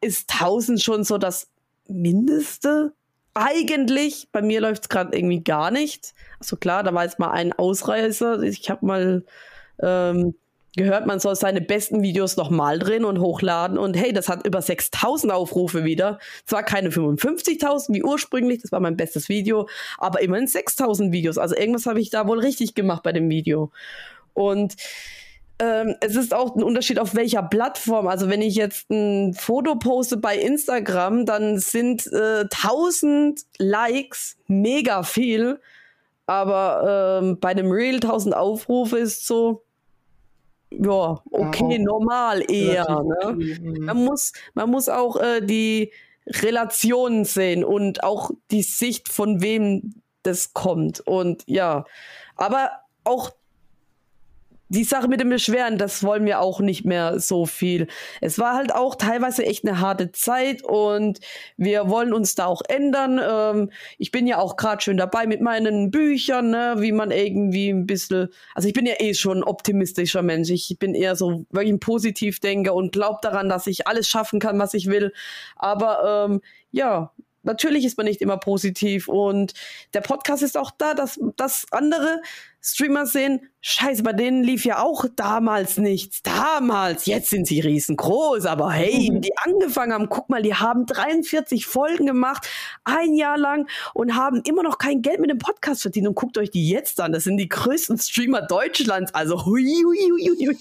[0.00, 1.48] ist 1000 schon so das
[1.86, 2.94] Mindeste.
[3.34, 6.14] Eigentlich, bei mir läuft es gerade irgendwie gar nicht.
[6.38, 8.42] Also klar, da war jetzt mal ein Ausreißer.
[8.42, 9.24] Ich habe mal
[9.80, 10.34] ähm,
[10.76, 13.78] gehört, man soll seine besten Videos nochmal drehen und hochladen.
[13.78, 16.18] Und hey, das hat über 6000 Aufrufe wieder.
[16.46, 19.68] Zwar keine 55.000 wie ursprünglich, das war mein bestes Video,
[19.98, 21.38] aber immerhin 6000 Videos.
[21.38, 23.70] Also irgendwas habe ich da wohl richtig gemacht bei dem Video.
[24.34, 24.76] Und
[25.58, 28.08] ähm, es ist auch ein Unterschied auf welcher Plattform.
[28.08, 35.02] Also wenn ich jetzt ein Foto poste bei Instagram, dann sind äh, 1000 Likes mega
[35.02, 35.60] viel.
[36.26, 39.64] Aber ähm, bei dem Reel 1000 Aufrufe ist so,
[40.70, 42.86] ja, okay, ja, normal eher.
[43.02, 43.32] Ne?
[43.34, 43.84] Mhm.
[43.84, 45.92] Man, muss, man muss auch äh, die
[46.26, 51.00] Relationen sehen und auch die Sicht, von wem das kommt.
[51.00, 51.84] Und ja,
[52.36, 52.70] aber
[53.04, 53.30] auch
[54.72, 57.88] die Sache mit dem Beschweren, das wollen wir auch nicht mehr so viel.
[58.22, 61.20] Es war halt auch teilweise echt eine harte Zeit und
[61.58, 63.20] wir wollen uns da auch ändern.
[63.22, 67.68] Ähm, ich bin ja auch gerade schön dabei mit meinen Büchern, ne, wie man irgendwie
[67.68, 70.48] ein bisschen, also ich bin ja eh schon ein optimistischer Mensch.
[70.48, 74.58] Ich bin eher so wirklich ein Positivdenker und glaube daran, dass ich alles schaffen kann,
[74.58, 75.12] was ich will.
[75.56, 77.12] Aber ähm, ja,
[77.42, 79.54] natürlich ist man nicht immer positiv und
[79.94, 82.20] der Podcast ist auch da, dass, dass andere
[82.64, 86.22] Streamer sehen, scheiße, bei denen lief ja auch damals nichts.
[86.22, 90.86] Damals, jetzt sind sie riesengroß, aber hey, wie die angefangen haben, guck mal, die haben
[90.86, 92.48] 43 Folgen gemacht,
[92.84, 96.38] ein Jahr lang und haben immer noch kein Geld mit dem Podcast verdient und guckt
[96.38, 97.10] euch die jetzt an.
[97.10, 100.58] Das sind die größten Streamer Deutschlands, also hui, hui, hui, hui.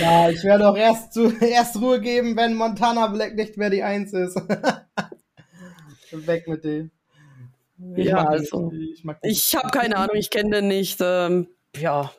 [0.00, 3.82] Ja, ich werde auch erst, zu, erst Ruhe geben, wenn Montana Black nicht mehr die
[3.82, 4.36] Eins ist.
[6.12, 6.90] Weg mit dem.
[7.96, 11.00] Ich ja, also, ich, ich habe keine Ahnung, ich kenne den nicht.
[11.00, 12.12] Ähm, ja,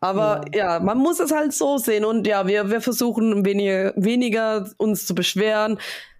[0.00, 0.74] aber ja.
[0.74, 0.80] ja.
[0.80, 2.04] man muss es halt so sehen.
[2.04, 5.78] Und ja, wir, wir versuchen weniger, weniger uns zu beschweren.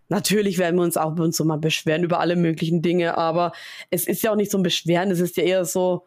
[0.09, 3.53] Natürlich werden wir uns auch bei uns so mal beschweren über alle möglichen Dinge, aber
[3.91, 6.07] es ist ja auch nicht so ein Beschweren, es ist ja eher so,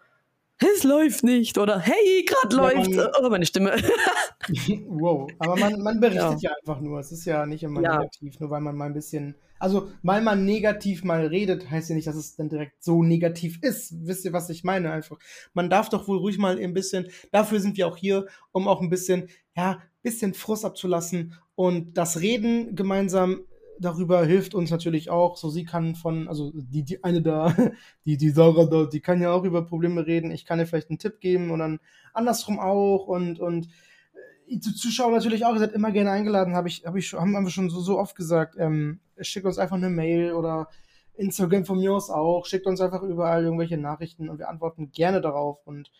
[0.57, 2.91] es läuft nicht oder hey, gerade ja, läuft.
[2.91, 3.71] Man, oh, meine Stimme.
[4.87, 6.51] wow, aber man, man berichtet ja.
[6.51, 6.55] ja.
[6.59, 6.99] einfach nur.
[6.99, 7.97] Es ist ja nicht immer ja.
[7.97, 9.35] negativ, nur weil man mal ein bisschen.
[9.59, 13.59] Also, weil man negativ mal redet, heißt ja nicht, dass es dann direkt so negativ
[13.61, 13.93] ist.
[14.05, 14.91] Wisst ihr, was ich meine?
[14.91, 15.17] Einfach.
[15.53, 17.07] Man darf doch wohl ruhig mal ein bisschen.
[17.31, 22.21] Dafür sind wir auch hier, um auch ein bisschen, ja, bisschen Frust abzulassen und das
[22.21, 23.45] Reden gemeinsam
[23.79, 25.37] darüber hilft uns natürlich auch.
[25.37, 27.55] So, sie kann von, also die, die eine da,
[28.05, 30.31] die, die Sarah da, die kann ja auch über Probleme reden.
[30.31, 31.79] Ich kann ihr vielleicht einen Tipp geben und dann
[32.13, 33.07] andersrum auch.
[33.07, 36.99] Und, und äh, die Zuschauer natürlich auch, ihr seid immer gerne eingeladen, habe ich, habe
[36.99, 38.55] ich schon, haben wir schon so, so oft gesagt.
[38.57, 40.69] Ähm, schickt uns einfach eine Mail oder
[41.15, 42.45] Instagram von mir aus auch.
[42.45, 45.65] Schickt uns einfach überall irgendwelche Nachrichten und wir antworten gerne darauf.
[45.65, 45.91] Und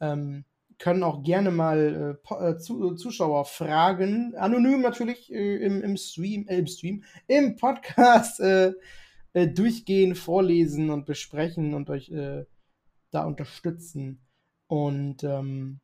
[0.00, 0.44] ähm,
[0.78, 5.96] können auch gerne mal äh, äh, zu, äh, Zuschauer fragen, anonym natürlich äh, im, im,
[5.96, 8.72] Stream, äh, im Stream, im Podcast äh,
[9.34, 12.12] durchgehen, vorlesen und besprechen und euch
[13.10, 14.20] da unterstützen.
[14.68, 15.80] Und ähm,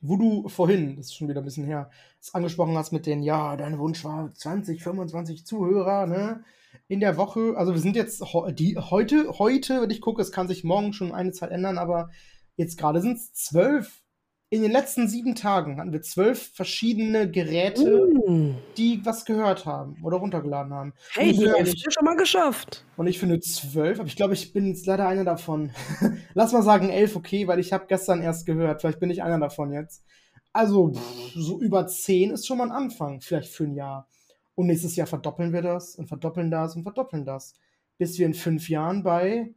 [0.00, 1.90] wo du vorhin, das ist schon wieder ein bisschen her,
[2.20, 6.44] es angesprochen hast mit den, ja, dein Wunsch war 20, 25 Zuhörer, ne?
[6.88, 8.22] In der Woche, also wir sind jetzt
[8.58, 12.10] die, heute, heute, wenn ich gucke, es kann sich morgen schon eine Zahl ändern, aber
[12.56, 14.02] Jetzt gerade sind es zwölf.
[14.50, 18.54] In den letzten sieben Tagen hatten wir zwölf verschiedene Geräte, mm.
[18.76, 20.92] die was gehört haben oder runtergeladen haben.
[21.12, 22.84] Hey, die Hälfte schon mal geschafft.
[22.96, 25.72] Und ich finde zwölf, aber ich glaube, ich bin jetzt leider einer davon.
[26.34, 28.80] Lass mal sagen elf, okay, weil ich habe gestern erst gehört.
[28.80, 30.04] Vielleicht bin ich einer davon jetzt.
[30.52, 34.08] Also pff, so über zehn ist schon mal ein Anfang, vielleicht für ein Jahr.
[34.54, 37.54] Und nächstes Jahr verdoppeln wir das und verdoppeln das und verdoppeln das.
[37.98, 39.52] Bis wir in fünf Jahren bei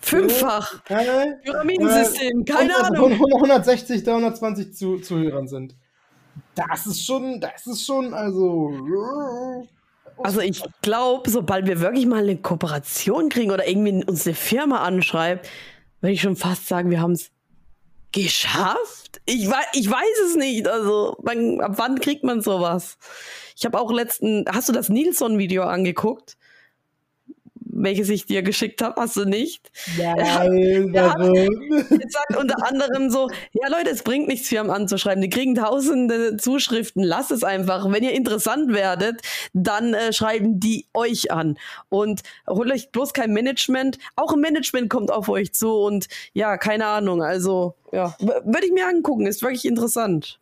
[0.00, 0.80] Fünffach.
[0.88, 3.12] Äh, Pyramidensystem, keine 100, Ahnung.
[3.12, 5.76] 160, 320 zu, Zuhörern sind.
[6.54, 9.66] Das ist schon, das ist schon, also.
[10.22, 14.80] Also ich glaube, sobald wir wirklich mal eine Kooperation kriegen oder irgendwie uns eine Firma
[14.82, 15.48] anschreibt,
[16.00, 17.30] würde ich schon fast sagen, wir haben es
[18.12, 19.20] geschafft.
[19.24, 20.68] Ich weiß, ich weiß es nicht.
[20.68, 22.98] Also, man, ab wann kriegt man sowas?
[23.56, 26.36] Ich habe auch letzten, hast du das Nilsson-Video angeguckt?
[27.82, 29.70] Welches ich dir geschickt habe, hast du nicht.
[29.98, 31.14] Nein, ja,
[31.90, 35.22] Jetzt sagt unter anderem so, ja Leute, es bringt nichts, Firmen anzuschreiben.
[35.22, 37.90] Die kriegen tausende Zuschriften, lasst es einfach.
[37.90, 39.20] Wenn ihr interessant werdet,
[39.52, 41.58] dann äh, schreiben die euch an.
[41.88, 43.98] Und holt euch bloß kein Management.
[44.16, 47.22] Auch ein Management kommt auf euch zu und ja, keine Ahnung.
[47.22, 50.39] Also, ja, würde ich mir angucken, ist wirklich interessant.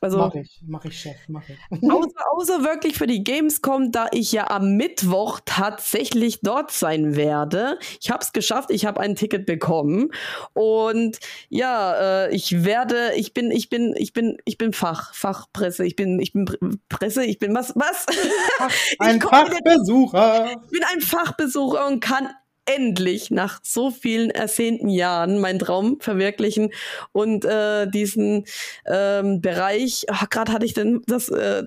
[0.00, 1.56] Also, mach ich, mach ich, Chef, mach ich.
[1.82, 7.78] Außer, außer wirklich für die Gamescom, da ich ja am Mittwoch tatsächlich dort sein werde.
[8.00, 10.10] Ich habe es geschafft, ich habe ein Ticket bekommen
[10.52, 11.18] und
[11.48, 15.96] ja, äh, ich werde, ich bin, ich bin, ich bin, ich bin Fach, Fachpresse, ich
[15.96, 16.46] bin, ich bin
[16.88, 18.06] Presse, ich bin was, was?
[18.98, 20.50] ein Fachbesucher.
[20.50, 22.28] Ich bin ein Fachbesucher und kann
[22.66, 26.72] endlich nach so vielen ersehnten Jahren meinen Traum verwirklichen
[27.12, 28.44] und äh, diesen
[28.86, 31.62] ähm, Bereich, oh, gerade hatte ich den, das, äh,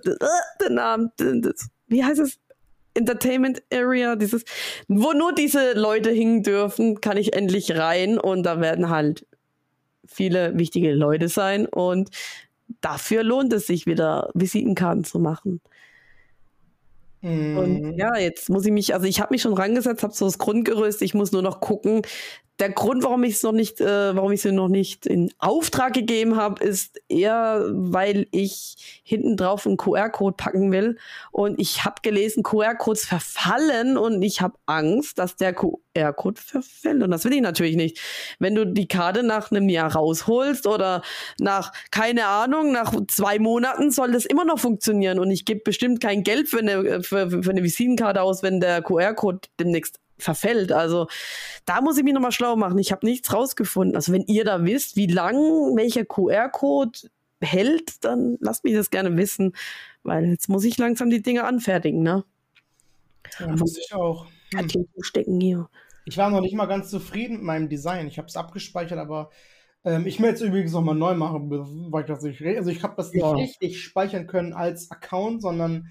[0.61, 2.39] den Namen, das, wie heißt es?
[2.95, 4.43] Entertainment Area, dieses,
[4.87, 9.25] wo nur diese Leute hingen dürfen, kann ich endlich rein und da werden halt
[10.05, 12.09] viele wichtige Leute sein und
[12.81, 15.61] dafür lohnt es sich wieder Visitenkarten zu machen.
[17.21, 17.93] Und mhm.
[17.97, 21.01] ja, jetzt muss ich mich, also ich habe mich schon rangesetzt, habe so das Grundgerüst,
[21.01, 22.01] ich muss nur noch gucken,
[22.59, 25.93] der Grund, warum ich es noch nicht, äh, warum ich sie noch nicht in Auftrag
[25.93, 30.97] gegeben habe, ist eher, weil ich hinten drauf einen QR-Code packen will.
[31.31, 37.01] Und ich habe gelesen, QR-Codes verfallen und ich habe Angst, dass der QR-Code verfällt.
[37.01, 37.99] Und das will ich natürlich nicht.
[38.39, 41.01] Wenn du die Karte nach einem Jahr rausholst oder
[41.39, 45.19] nach, keine Ahnung, nach zwei Monaten soll das immer noch funktionieren.
[45.19, 48.81] Und ich gebe bestimmt kein Geld für eine, für, für eine Visitenkarte aus, wenn der
[48.81, 50.71] QR-Code demnächst verfällt.
[50.71, 51.07] Also
[51.65, 52.77] da muss ich mich nochmal schlau machen.
[52.77, 53.95] Ich habe nichts rausgefunden.
[53.95, 55.35] Also wenn ihr da wisst, wie lang
[55.75, 56.99] welcher QR-Code
[57.41, 59.53] hält, dann lasst mich das gerne wissen,
[60.03, 62.23] weil jetzt muss ich langsam die Dinge anfertigen, ne?
[63.39, 64.27] Ja, muss ich auch.
[64.53, 64.67] Hm.
[65.01, 65.69] Stecken hier.
[66.05, 68.07] Ich war noch nicht mal ganz zufrieden mit meinem Design.
[68.07, 69.29] Ich habe es abgespeichert, aber
[69.85, 71.49] ähm, ich möchte es übrigens nochmal neu machen,
[71.91, 73.31] weil ich das nicht Also ich habe das nicht ja.
[73.31, 75.87] richtig speichern können als Account, sondern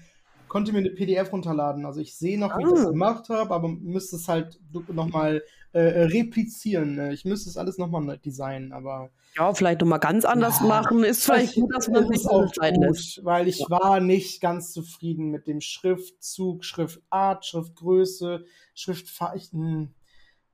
[0.49, 1.85] konnte mir eine PDF runterladen.
[1.85, 2.89] Also ich sehe noch, wie ich das Ah.
[2.89, 4.59] gemacht habe, aber müsste es halt
[4.91, 6.95] nochmal äh, replizieren.
[6.95, 7.13] ne?
[7.13, 11.03] Ich müsste es alles nochmal designen, aber Ja, vielleicht nochmal ganz anders Ja, machen.
[11.03, 13.69] Ist vielleicht gut, dass man sich auch gut, weil ich Ja.
[13.69, 18.43] war nicht ganz zufrieden mit dem Schriftzug, Schriftart, Schriftgröße,
[18.73, 19.93] Schriftfarben,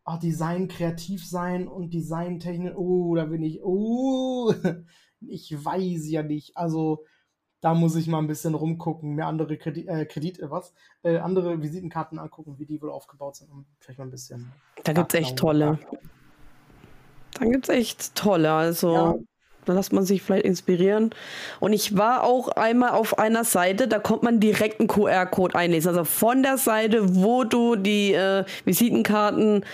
[0.03, 2.77] auch Design kreativ sein und Designtechnik.
[2.77, 3.61] Oh, da bin ich.
[3.63, 4.53] Oh,
[5.21, 6.57] ich weiß ja nicht.
[6.57, 7.05] Also
[7.65, 11.17] da muss ich mal ein bisschen rumgucken, mir andere Kredit, äh, Kredit äh, was, äh,
[11.17, 14.51] andere Visitenkarten angucken, wie die wohl aufgebaut sind und vielleicht mal ein bisschen.
[14.83, 15.79] Da gibt's echt nachklauen.
[15.79, 15.99] tolle.
[17.39, 18.51] Da gibt's echt tolle.
[18.51, 19.15] Also Ja.
[19.65, 21.09] da lässt man sich vielleicht inspirieren.
[21.59, 25.89] Und ich war auch einmal auf einer Seite, da konnte man direkt einen QR-Code einlesen.
[25.89, 29.65] Also von der Seite, wo du die äh, Visitenkarten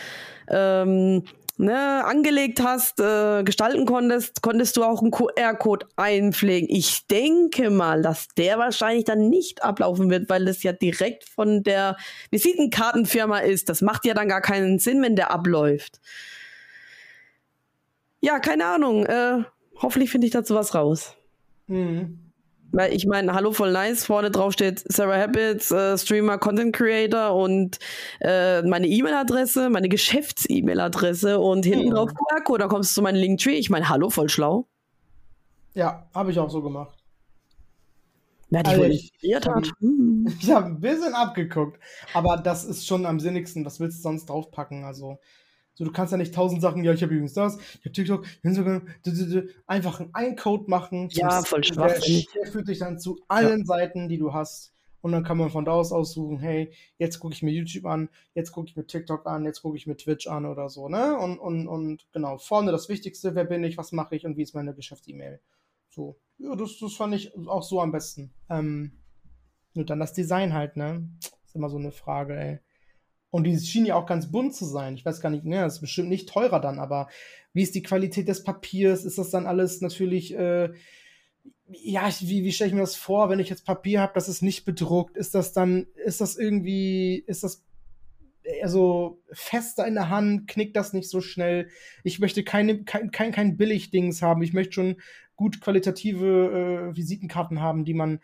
[0.47, 1.23] ähm,
[1.61, 6.67] ne, angelegt hast, äh, gestalten konntest, konntest du auch einen QR-Code einpflegen.
[6.69, 11.63] Ich denke mal, dass der wahrscheinlich dann nicht ablaufen wird, weil das ja direkt von
[11.63, 11.97] der
[12.31, 13.69] Visitenkartenfirma ist.
[13.69, 16.01] Das macht ja dann gar keinen Sinn, wenn der abläuft.
[18.19, 19.05] Ja, keine Ahnung.
[19.05, 19.43] Äh,
[19.77, 21.15] hoffentlich finde ich dazu was raus.
[21.67, 22.30] Mhm.
[22.73, 27.35] Weil ich meine, hallo voll nice, vorne drauf steht Sarah Habits, äh, Streamer, Content Creator
[27.35, 27.79] und
[28.21, 31.95] äh, meine E-Mail-Adresse, meine Geschäfts-E-Mail-Adresse und hinten Hm.
[31.95, 33.55] drauf QR-Code, da kommst du zu meinem Linktree.
[33.57, 34.67] Ich meine, hallo, voll schlau.
[35.73, 36.97] Ja, habe ich auch so gemacht.
[38.49, 39.47] Wer dich Also ich- ich hat.
[39.47, 39.63] hab-.
[40.39, 41.79] Ich habe ein bisschen abgeguckt,
[42.13, 43.65] aber das ist schon am sinnigsten.
[43.65, 44.83] Was willst du sonst draufpacken?
[44.85, 45.19] Also,
[45.81, 48.23] so, du kannst ja nicht tausend Sachen, ja, ich habe übrigens das, ich habe TikTok,
[48.43, 48.87] Instagram,
[49.65, 51.09] einfach einen Code machen.
[51.09, 52.29] Ja, voll der, schwachsinnig.
[52.35, 54.75] der führt dich dann zu allen Seiten, die du hast.
[55.01, 58.09] Und dann kann man von da aus aussuchen, hey, jetzt gucke ich mir YouTube an,
[58.35, 61.17] jetzt gucke ich mir TikTok an, jetzt gucke ich mir Twitch an oder so, ne?
[61.17, 64.43] Und, und, und genau, vorne das Wichtigste, wer bin ich, was mache ich und wie
[64.43, 65.39] ist meine Geschäfts-E-Mail.
[65.89, 68.31] So, ja, das, das fand ich auch so am besten.
[68.51, 68.91] Ähm,
[69.73, 71.09] nur dann das Design halt, ne?
[71.43, 72.59] Ist immer so eine Frage, ey.
[73.31, 74.93] Und die schien ja auch ganz bunt zu sein.
[74.93, 77.07] Ich weiß gar nicht, ne, das ist bestimmt nicht teurer dann, aber
[77.53, 79.05] wie ist die Qualität des Papiers?
[79.05, 80.69] Ist das dann alles natürlich, äh,
[81.67, 84.27] ja, ich, wie, wie stelle ich mir das vor, wenn ich jetzt Papier habe, das
[84.27, 85.15] ist nicht bedruckt?
[85.15, 87.63] Ist das dann, ist das irgendwie, ist das
[88.43, 90.47] eher so fester in der Hand?
[90.49, 91.69] Knickt das nicht so schnell?
[92.03, 94.41] Ich möchte keine, kein, kein, kein Billigdings haben.
[94.41, 94.97] Ich möchte schon
[95.37, 98.19] gut qualitative äh, Visitenkarten haben, die man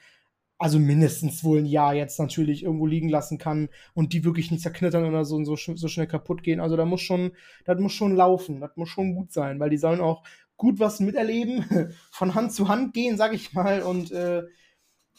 [0.58, 4.64] also mindestens wohl ein Jahr jetzt natürlich irgendwo liegen lassen kann und die wirklich nicht
[4.64, 6.60] zerknittern oder so und so, so schnell kaputt gehen.
[6.60, 7.32] Also da muss schon,
[7.66, 10.24] das muss schon laufen, das muss schon gut sein, weil die sollen auch
[10.56, 11.66] gut was miterleben,
[12.12, 14.44] von Hand zu Hand gehen, sag ich mal, und äh,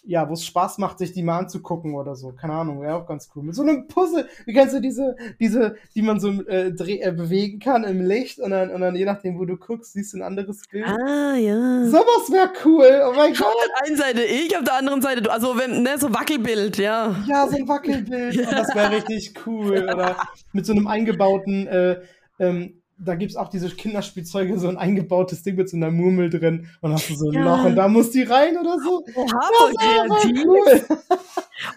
[0.05, 2.33] ja, wo es Spaß macht, sich die mal anzugucken oder so.
[2.33, 3.43] Keine Ahnung, wäre auch ganz cool.
[3.43, 7.13] Mit so einem Puzzle, wie kannst du diese, diese, die man so äh, dreh, äh,
[7.13, 10.19] bewegen kann im Licht und dann, und dann je nachdem, wo du guckst, siehst du
[10.19, 10.87] ein anderes Bild.
[10.87, 11.85] Ah, ja.
[11.87, 13.03] Sowas wäre cool.
[13.09, 13.55] Oh mein Auf Gott.
[13.69, 15.31] der einen Seite ich, auf der anderen Seite du.
[15.31, 17.15] Also, wenn, ne, so Wackelbild, ja.
[17.27, 18.35] Ja, so ein Wackelbild.
[18.35, 18.49] Ja.
[18.59, 19.89] Das wäre richtig cool.
[19.93, 20.17] Oder
[20.53, 22.01] mit so einem eingebauten, äh,
[22.39, 26.67] ähm, da gibt's auch diese Kinderspielzeuge, so ein eingebautes Ding mit so einer Murmel drin.
[26.81, 27.45] Und hast du so ein Ja.
[27.57, 29.05] Loch und da muss die rein oder so.
[29.15, 29.41] Oha,
[29.79, 30.45] kreativ.
[30.47, 30.99] cool.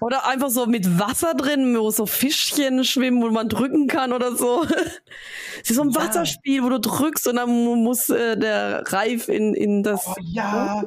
[0.01, 4.36] Oder einfach so mit Wasser drin, wo so Fischchen schwimmen, wo man drücken kann oder
[4.36, 4.63] so.
[5.63, 6.01] Es ist so ein Ja.
[6.01, 10.05] Wasserspiel, wo du drückst und dann mu- muss äh, der Reif in, in das.
[10.07, 10.84] Oh ja,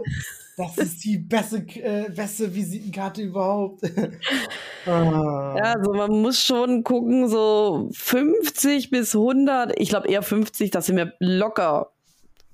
[0.56, 3.82] das ist die beste, äh, beste Visitenkarte überhaupt.
[4.86, 5.54] ah.
[5.56, 10.80] Ja, also man muss schon gucken, so 50 bis 100, ich glaube eher 50, da
[10.80, 11.92] sind wir locker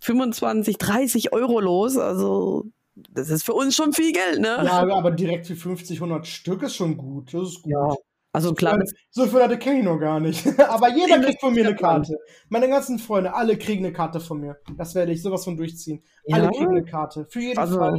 [0.00, 1.96] 25, 30 Euro los.
[1.98, 2.66] Also
[3.10, 4.60] das ist für uns schon viel Geld, ne?
[4.64, 7.32] Ja, aber direkt für 50, 100 Stück ist schon gut.
[7.34, 7.72] Das ist gut.
[7.72, 7.94] Ja.
[8.32, 8.78] Also klar,
[9.10, 10.46] So viele Leute kenne ich noch gar nicht.
[10.70, 11.74] Aber jeder kriegt von mir eine.
[11.76, 12.16] Karte.
[12.48, 14.56] Meine ganzen Freunde, alle kriegen eine Karte von mir.
[14.76, 16.02] Das werde ich sowas von durchziehen.
[16.30, 16.50] Alle Ja.
[16.50, 17.26] kriegen eine Karte.
[17.28, 17.98] Für jeden Also- Fall.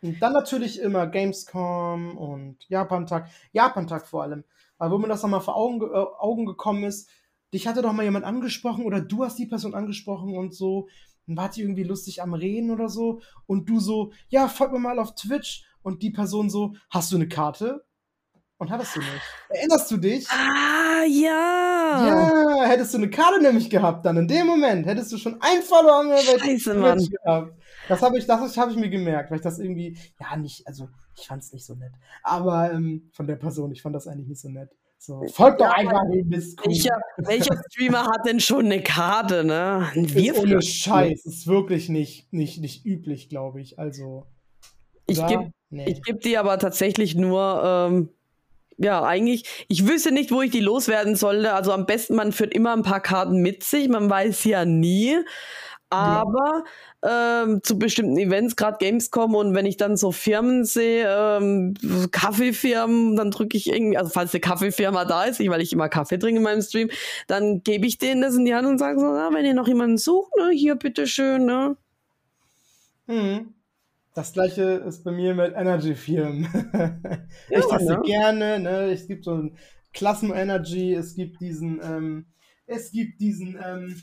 [0.00, 3.28] Und dann natürlich immer Gamescom und Japantag.
[3.52, 4.42] Japantag vor allem.
[4.78, 7.08] Weil wo mir das nochmal vor Augen, ge- äh, Augen gekommen ist,
[7.54, 10.88] dich hatte doch mal jemand angesprochen oder du hast die Person angesprochen und so.
[11.26, 13.20] Dann wart ihr irgendwie lustig am Reden oder so.
[13.46, 15.64] Und du so, ja, folg mir mal auf Twitch.
[15.82, 17.84] Und die Person so, hast du eine Karte?
[18.62, 19.10] Und hattest du nicht.
[19.48, 20.28] Erinnerst du dich?
[20.30, 22.06] Ah, ja.
[22.06, 25.62] Ja, hättest du eine Karte nämlich gehabt, dann in dem Moment hättest du schon ein
[25.62, 27.04] Follower mehr Scheiße, Mann.
[27.04, 27.54] gehabt.
[27.88, 30.88] Das habe ich, das habe ich mir gemerkt, weil ich das irgendwie, ja, nicht, also
[31.18, 31.90] ich fand es nicht so nett.
[32.22, 34.70] Aber ähm, von der Person, ich fand das eigentlich nicht so nett.
[34.96, 36.60] So, folgt doch Ja, einfach den Mist.
[36.64, 39.90] Welcher, welcher Streamer hat denn schon eine Karte, ne?
[39.94, 43.80] Wir ist ohne Scheiß, ist wirklich nicht, nicht, nicht üblich, glaube ich.
[43.80, 44.26] Also,
[45.08, 45.90] Ich gebe nee.
[45.90, 48.10] ich geb die aber tatsächlich nur, ähm,
[48.82, 51.52] ja, eigentlich, ich wüsste nicht, wo ich die loswerden sollte.
[51.54, 55.16] Also am besten, man führt immer ein paar Karten mit sich, man weiß ja nie.
[55.90, 56.64] Aber
[57.02, 61.74] ähm, zu bestimmten Events, gerade Gamescom und wenn ich dann so Firmen sehe, ähm,
[62.10, 66.18] Kaffeefirmen, dann drücke ich irgendwie, also falls eine Kaffeefirma da ist, weil ich immer Kaffee
[66.18, 66.88] trinke in meinem Stream,
[67.26, 69.68] dann gebe ich denen das in die Hand und sage so, na, wenn ihr noch
[69.68, 71.76] jemanden sucht, ne, hier bitteschön, ne.
[73.06, 73.52] Hm.
[74.14, 76.48] Das gleiche ist bei mir mit Energy-Firmen.
[77.48, 78.02] Ja, ich teste ne?
[78.04, 78.92] gerne, ne?
[78.92, 79.56] Es gibt so ein
[79.92, 82.26] Klassen Energy, es gibt diesen, ähm,
[82.66, 84.02] es gibt diesen ähm,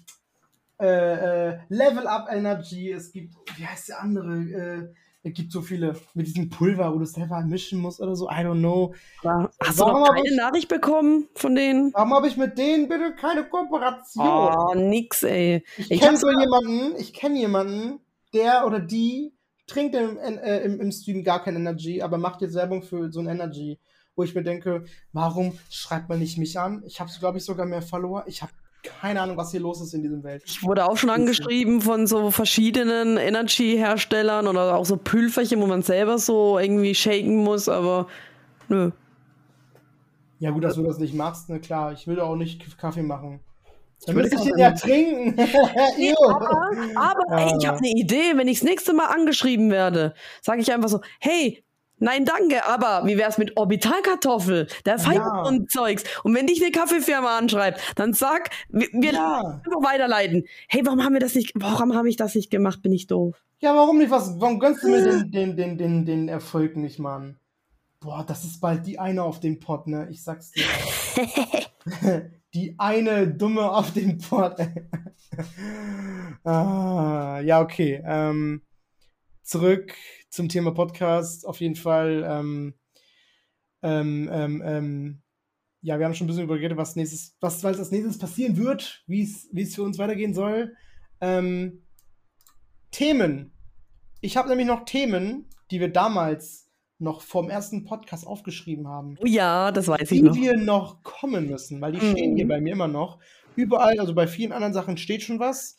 [0.80, 4.36] äh, äh, Level Up Energy, es gibt, wie heißt der andere?
[4.38, 8.30] Äh, es gibt so viele mit diesem Pulver, wo du selber mischen musst oder so,
[8.30, 8.93] I don't know.
[9.24, 11.93] Ja, hast warum du noch keine ich, Nachricht bekommen von denen?
[11.93, 14.26] Warum habe ich mit denen bitte keine Kooperation?
[14.26, 15.64] Oh, nix, ey.
[15.78, 17.99] Ich, ich kenne so jemanden, ich kenne jemanden,
[18.34, 19.34] der oder die
[19.70, 23.20] trinkt im, äh, im, im Stream gar kein Energy, aber macht jetzt Werbung für so
[23.20, 23.80] ein Energy
[24.20, 26.84] wo ich mir denke, warum schreibt man nicht mich an?
[26.86, 28.26] Ich habe, glaube ich, sogar mehr Follower.
[28.28, 28.51] Ich habe
[28.84, 30.43] keine Ahnung, was hier los ist in diesem Welt.
[30.45, 35.84] Ich wurde auch schon angeschrieben von so verschiedenen Energy-Herstellern oder auch so Pülferchen, wo man
[35.84, 38.07] selber so irgendwie shaken muss, aber
[38.67, 38.91] nö.
[40.39, 41.93] Ja, gut, dass du das nicht machst, ne, klar.
[41.93, 43.39] Ich will auch nicht Kaffee machen.
[44.05, 45.35] Dann würde ich den ja trinken.
[45.97, 48.33] nee, aber, aber ey, ich habe eine Idee.
[48.35, 51.63] Wenn ich das nächste Mal angeschrieben werde, sage ich einfach so: Hey,
[52.01, 54.67] Nein, danke, aber wie wär's mit Orbitalkartoffel?
[54.85, 55.43] Der Feind ja.
[55.43, 56.03] und Zeugs.
[56.23, 59.61] Und wenn dich eine Kaffeefirma anschreibt, dann sag, wir, wir ja.
[59.81, 60.45] weiterleiten.
[60.69, 62.81] Hey, warum haben wir das nicht, warum habe ich das nicht gemacht?
[62.81, 63.35] Bin ich doof?
[63.59, 64.11] Ja, warum nicht?
[64.11, 67.37] Was, warum gönnst du mir den, den, den, den, den Erfolg nicht, Mann?
[67.99, 70.07] Boah, das ist bald die eine auf dem Pott, ne?
[70.09, 70.63] Ich sag's dir.
[72.53, 74.59] die eine Dumme auf dem Pott.
[76.43, 78.01] ah, ja, okay.
[78.05, 78.63] Ähm,
[79.43, 79.93] zurück
[80.29, 81.45] zum Thema Podcast.
[81.45, 82.73] Auf jeden Fall, ähm,
[83.81, 85.21] ähm, ähm, ähm,
[85.81, 89.03] ja, wir haben schon ein bisschen übergeredet, was nächstes, was, was als nächstes passieren wird,
[89.07, 90.75] wie es für uns weitergehen soll.
[91.21, 91.83] Ähm,
[92.91, 93.51] Themen.
[94.21, 96.68] Ich habe nämlich noch Themen, die wir damals
[96.99, 99.17] noch vom ersten Podcast aufgeschrieben haben.
[99.21, 100.33] Oh ja, das weiß ich noch.
[100.33, 102.11] Die wir noch kommen müssen, weil die mhm.
[102.11, 103.19] stehen hier bei mir immer noch.
[103.55, 105.77] Überall, also bei vielen anderen Sachen steht schon was.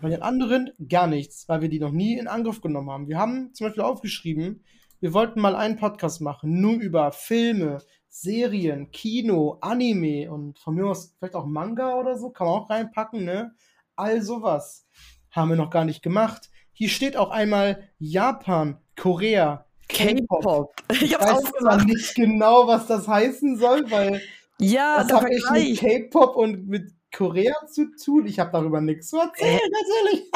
[0.00, 3.08] Bei den anderen gar nichts, weil wir die noch nie in Angriff genommen haben.
[3.08, 4.64] Wir haben zum Beispiel aufgeschrieben,
[5.00, 10.86] wir wollten mal einen Podcast machen, nur über Filme, Serien, Kino, Anime und von mir
[10.86, 13.54] aus vielleicht auch Manga oder so, kann man auch reinpacken, ne?
[13.96, 14.86] All sowas
[15.30, 16.50] haben wir noch gar nicht gemacht.
[16.72, 20.74] Hier steht auch einmal Japan, Korea, K-Pop.
[21.00, 24.20] Ich, hab's weiß zwar nicht genau, was das heißen soll, weil
[24.58, 28.26] ja, das habe ich mit K-Pop und mit Korea zu tun?
[28.26, 30.30] Ich habe darüber nichts zu erzählen, natürlich.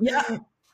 [0.00, 0.22] ja,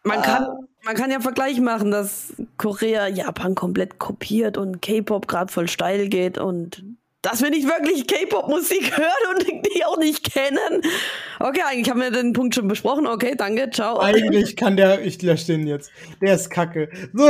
[0.05, 0.47] man kann,
[0.85, 6.09] man kann ja Vergleich machen, dass Korea Japan komplett kopiert und K-Pop gerade voll steil
[6.09, 6.85] geht und
[7.23, 10.83] dass wir nicht wirklich K-Pop-Musik hören und die auch nicht kennen.
[11.41, 13.07] Okay, eigentlich haben wir den Punkt schon besprochen.
[13.09, 13.99] Okay, danke, ciao.
[13.99, 15.91] Eigentlich kann der, ich lösche den jetzt.
[16.23, 16.89] Der ist kacke.
[17.13, 17.29] So.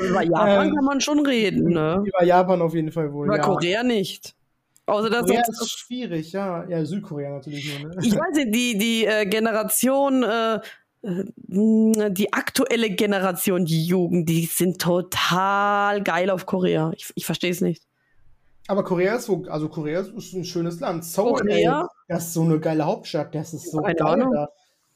[0.00, 2.02] Über Japan ähm, kann man schon reden, ne?
[2.04, 3.26] Über Japan auf jeden Fall wohl.
[3.26, 3.42] Über ja.
[3.42, 4.34] Korea nicht.
[4.86, 6.66] Außer dass Korea ist das schwierig, ja.
[6.68, 7.90] Ja, Südkorea natürlich nur.
[7.90, 7.96] Ne?
[8.02, 10.56] Ich weiß nicht, die, die äh, Generation, äh,
[11.02, 16.92] äh, die aktuelle Generation, die Jugend, die sind total geil auf Korea.
[16.96, 17.84] Ich, ich verstehe es nicht.
[18.66, 21.04] Aber Korea ist so, also Korea ist ein schönes Land.
[21.04, 21.82] Seoul, Korea?
[21.82, 24.06] Ey, das ist so eine geile Hauptstadt, das ist so Keine geil.
[24.08, 24.32] Ahnung.
[24.32, 24.48] Da.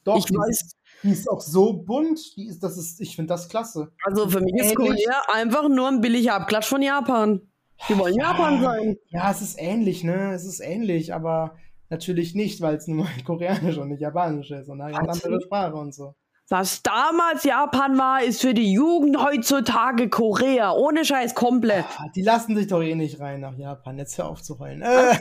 [0.05, 0.74] Doch, ich weiß.
[1.03, 3.91] Die ist auch so bunt, die ist, das ist, ich finde das klasse.
[4.03, 7.41] Also für mich ist Korea einfach nur ein billiger Abklatsch von Japan.
[7.89, 8.97] Die wollen ja, Japan sein.
[9.09, 10.33] Ja, es ist ähnlich, ne?
[10.33, 11.55] Es ist ähnlich, aber
[11.89, 15.41] natürlich nicht, weil es nur mal koreanisch und nicht japanisch ist und eine ganz andere
[15.41, 16.15] Sprache und so.
[16.49, 20.73] Was damals Japan war, ist für die Jugend heutzutage Korea.
[20.73, 21.85] Ohne Scheiß komplett.
[21.97, 23.97] Ah, die lassen sich doch eh nicht rein nach Japan.
[23.97, 24.83] Jetzt hör auf zu heulen.
[24.83, 25.17] Äh,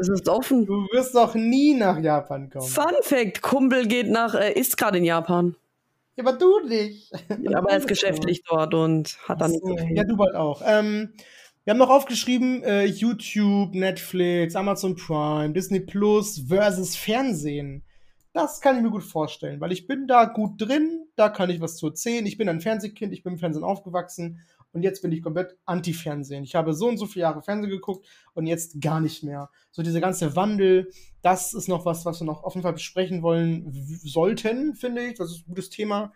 [0.00, 0.66] es ist offen.
[0.66, 2.66] Du wirst doch nie nach Japan kommen.
[2.66, 5.54] Fun Fact: Kumpel geht nach, äh, ist gerade in Japan.
[6.16, 7.12] Ja, aber du nicht.
[7.40, 9.76] Ja, aber er ist geschäftlich dort und hat dann so.
[9.90, 10.60] Ja, du bald auch.
[10.66, 11.12] Ähm,
[11.62, 17.84] wir haben noch aufgeschrieben, äh, YouTube, Netflix, Amazon Prime, Disney Plus versus Fernsehen.
[18.32, 21.60] Das kann ich mir gut vorstellen, weil ich bin da gut drin, da kann ich
[21.60, 22.26] was zu erzählen.
[22.26, 24.40] Ich bin ein Fernsehkind, ich bin im Fernsehen aufgewachsen
[24.72, 26.44] und jetzt bin ich komplett anti-Fernsehen.
[26.44, 29.50] Ich habe so und so viele Jahre Fernsehen geguckt und jetzt gar nicht mehr.
[29.70, 30.90] So dieser ganze Wandel,
[31.22, 33.72] das ist noch was, was wir noch auf jeden Fall besprechen wollen
[34.04, 35.14] sollten, finde ich.
[35.14, 36.12] Das ist ein gutes Thema.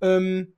[0.00, 0.52] Ähm,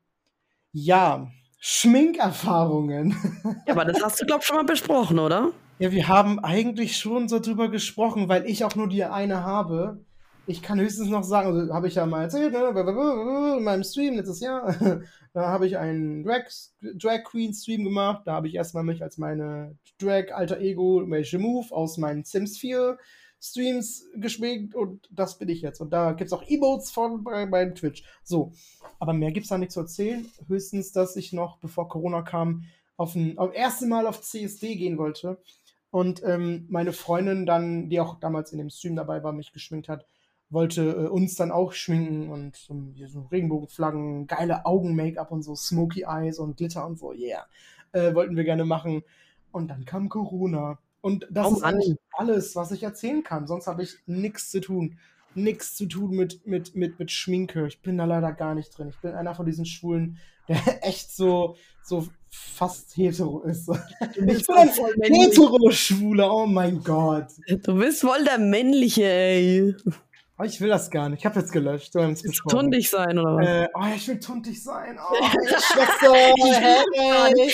[0.73, 3.17] ja, Schminkerfahrungen.
[3.67, 5.53] Ja, aber das hast du, glaube ich, schon mal besprochen, oder?
[5.79, 10.05] Ja, wir haben eigentlich schon so drüber gesprochen, weil ich auch nur die eine habe.
[10.49, 14.15] Ich kann höchstens noch sagen, also habe ich ja mal erzählt, ne, in meinem Stream
[14.15, 14.75] letztes Jahr,
[15.35, 16.45] da habe ich einen Drag,
[16.81, 18.23] Drag Queen Stream gemacht.
[18.25, 22.57] Da habe ich erstmal mich als meine Drag Alter Ego welche Move aus meinen Sims
[22.57, 22.97] 4
[23.39, 25.83] Streams geschminkt und das bin ich jetzt.
[25.83, 28.03] Und da gibt es auch Emotes von bei Twitch.
[28.25, 28.53] So,
[28.99, 30.27] aber mehr gibt es da nicht zu erzählen.
[30.47, 32.65] Höchstens, dass ich noch, bevor Corona kam,
[32.97, 35.43] auf ein auf erste Mal auf CSD gehen wollte.
[35.91, 39.91] Und ähm, meine Freundin dann, die auch damals in dem Stream dabei war, mich geschminkt
[39.91, 40.07] hat,
[40.51, 46.05] wollte äh, uns dann auch schminken und um, so Regenbogenflaggen, geile Augen-Make-up und so, Smoky
[46.09, 47.47] Eyes und Glitter und so, yeah.
[47.93, 49.03] Äh, wollten wir gerne machen.
[49.51, 50.79] Und dann kam Corona.
[51.01, 53.47] Und das oh, ist eigentlich alles, was ich erzählen kann.
[53.47, 54.99] Sonst habe ich nichts zu tun.
[55.35, 57.67] Nichts zu tun mit, mit, mit, mit Schminke.
[57.67, 58.89] Ich bin da leider gar nicht drin.
[58.89, 60.19] Ich bin einer von diesen Schwulen,
[60.49, 63.71] der echt so, so fast hetero ist.
[64.17, 67.29] Ich bin ein hetero-Schwuler, oh mein Gott.
[67.63, 69.75] Du bist voll der männliche, ey.
[70.41, 71.19] Oh, ich will das gar nicht.
[71.19, 71.97] Ich habe jetzt gelöscht.
[71.97, 73.49] Du hast tuntig sein, oder was?
[73.49, 74.97] Äh, oh, ich will tuntig sein.
[74.97, 76.13] Oh, Schwester.
[76.95, 77.51] hey,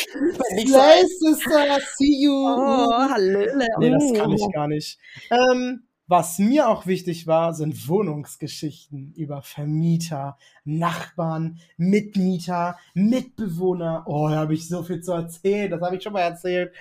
[0.67, 1.79] Slay, Sister.
[1.97, 2.31] See you.
[2.31, 3.47] Oh, hallo.
[3.79, 4.99] Nee, das kann ich gar nicht.
[5.31, 14.05] Ähm, was mir auch wichtig war, sind Wohnungsgeschichten über Vermieter, Nachbarn, Mitmieter, Mitbewohner.
[14.07, 15.71] Oh, da habe ich so viel zu erzählen.
[15.71, 16.75] Das habe ich schon mal erzählt.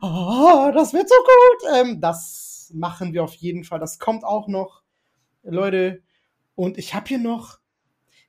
[0.00, 1.72] Oh, das wird so gut.
[1.76, 3.78] Ähm, das machen wir auf jeden Fall.
[3.78, 4.82] Das kommt auch noch.
[5.50, 6.02] Leute.
[6.54, 7.58] Und ich habe hier noch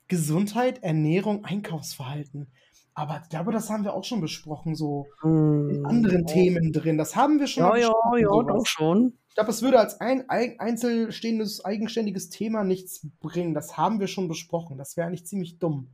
[0.07, 2.47] Gesundheit, Ernährung, Einkaufsverhalten.
[2.93, 5.69] Aber ich glaube, das haben wir auch schon besprochen, so mm.
[5.69, 6.33] in anderen ja.
[6.33, 6.97] Themen drin.
[6.97, 7.63] Das haben wir schon.
[7.63, 9.13] Ja, ja, ja, doch schon.
[9.29, 13.53] Ich glaube, es würde als ein, ein einzelstehendes, eigenständiges Thema nichts bringen.
[13.53, 14.77] Das haben wir schon besprochen.
[14.77, 15.87] Das wäre eigentlich ziemlich dumm.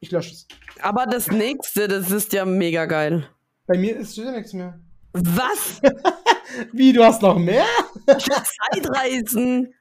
[0.00, 0.48] Ich lösche es.
[0.80, 3.28] Aber das nächste, das ist ja mega geil.
[3.66, 4.80] Bei mir ist ja nichts mehr.
[5.12, 5.80] Was?
[6.72, 7.66] Wie, du hast noch mehr?
[8.06, 9.72] Zeitreisen.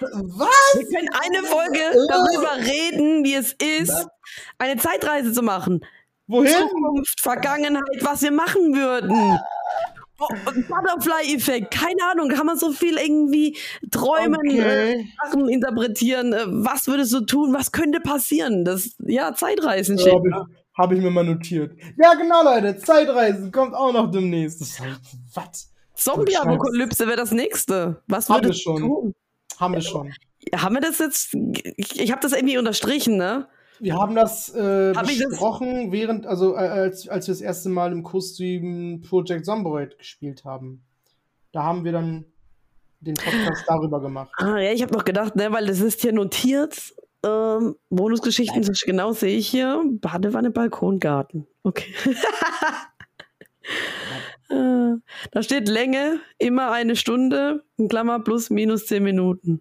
[0.00, 0.48] Was?
[0.74, 4.06] Wir können eine Folge darüber reden, wie es ist,
[4.58, 5.84] eine Zeitreise zu machen.
[6.26, 6.52] Wohin?
[6.52, 9.38] Zukunft, Vergangenheit, was wir machen würden.
[10.16, 13.58] Butterfly-Effekt, keine Ahnung, kann man so viel irgendwie
[13.90, 14.94] träumen, okay.
[14.94, 16.32] äh, Sachen interpretieren.
[16.32, 17.52] Äh, was würdest du tun?
[17.52, 18.64] Was könnte passieren?
[18.64, 20.14] Das, ja, Zeitreisen steht.
[20.14, 21.76] Habe ich, hab ich, mir mal notiert.
[22.00, 24.60] Ja, genau, Leute, Zeitreisen kommt auch noch demnächst.
[24.60, 24.80] Das
[25.34, 25.70] was?
[25.94, 28.02] Zombie-Apokalypse wäre das nächste.
[28.06, 29.14] Was würdest du tun?
[29.58, 30.12] Haben wir schon.
[30.54, 31.34] Haben wir das jetzt?
[31.76, 33.48] Ich, ich habe das irgendwie unterstrichen, ne?
[33.80, 35.92] Wir haben das äh, Hab besprochen, das?
[35.92, 40.84] während, also äh, als, als wir das erste Mal im Kostüm Project Zomboid gespielt haben.
[41.52, 42.26] Da haben wir dann
[43.00, 44.30] den Podcast darüber gemacht.
[44.38, 46.94] Ah, ja, ich habe noch gedacht, ne, weil das ist hier notiert.
[47.24, 48.74] Ähm, Bonusgeschichten, Nein.
[48.84, 49.82] genau sehe ich hier.
[50.00, 51.46] Badewanne, Balkongarten.
[51.62, 51.94] Okay.
[54.50, 54.96] Äh,
[55.30, 59.60] da steht Länge, immer eine Stunde, in Klammer plus minus zehn Minuten.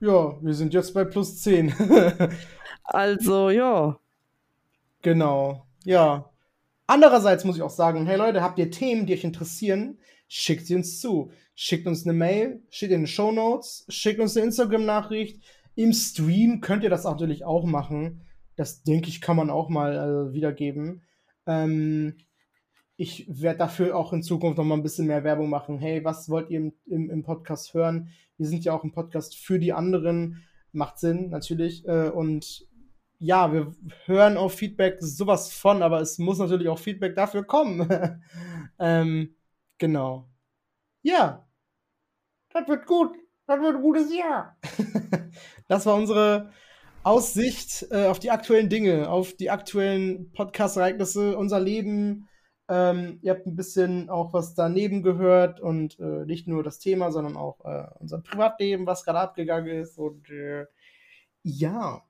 [0.00, 1.72] Ja, wir sind jetzt bei plus zehn.
[2.84, 3.98] also, ja.
[5.02, 6.30] Genau, ja.
[6.86, 9.98] Andererseits muss ich auch sagen, hey Leute, habt ihr Themen, die euch interessieren?
[10.28, 11.30] Schickt sie uns zu.
[11.54, 15.42] Schickt uns eine Mail, steht in den Show Notes, schickt uns eine Instagram-Nachricht.
[15.76, 18.22] Im Stream könnt ihr das natürlich auch machen.
[18.56, 19.94] Das denke ich, kann man auch mal
[20.30, 21.02] äh, wiedergeben.
[21.46, 22.16] Ähm,
[22.96, 25.78] ich werde dafür auch in Zukunft noch mal ein bisschen mehr Werbung machen.
[25.78, 28.08] Hey, was wollt ihr im, im, im, Podcast hören?
[28.36, 30.44] Wir sind ja auch ein Podcast für die anderen.
[30.72, 31.86] Macht Sinn, natürlich.
[31.86, 32.68] Äh, und
[33.18, 33.74] ja, wir
[34.06, 37.88] hören auf Feedback sowas von, aber es muss natürlich auch Feedback dafür kommen.
[38.78, 39.34] ähm,
[39.78, 40.28] genau.
[41.02, 41.46] Ja.
[42.50, 43.16] Das wird gut.
[43.46, 44.56] Das wird ein gutes Jahr.
[45.68, 46.50] das war unsere
[47.02, 52.28] Aussicht äh, auf die aktuellen Dinge, auf die aktuellen Podcast-Ereignisse, unser Leben,
[52.68, 57.12] ähm, ihr habt ein bisschen auch was daneben gehört und äh, nicht nur das Thema,
[57.12, 59.98] sondern auch äh, unser Privatleben, was gerade abgegangen ist.
[59.98, 60.66] Und äh,
[61.42, 62.02] ja,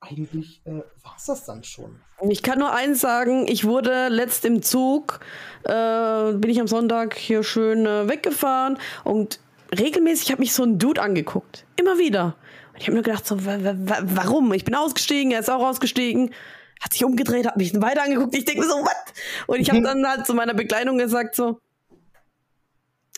[0.00, 2.00] eigentlich äh, war es das dann schon.
[2.28, 5.20] Ich kann nur eins sagen, ich wurde letzt im Zug,
[5.64, 9.40] äh, bin ich am Sonntag hier schön äh, weggefahren und
[9.78, 11.66] regelmäßig habe mich so ein Dude angeguckt.
[11.76, 12.36] Immer wieder.
[12.72, 14.54] Und ich habe mir gedacht, so, warum?
[14.54, 16.30] Ich bin ausgestiegen, er ist auch ausgestiegen
[16.82, 18.34] hat sich umgedreht, hat mich weiter angeguckt.
[18.34, 18.96] Ich denke mir so, was?
[19.46, 21.58] Und ich habe dann halt zu meiner Bekleidung gesagt so,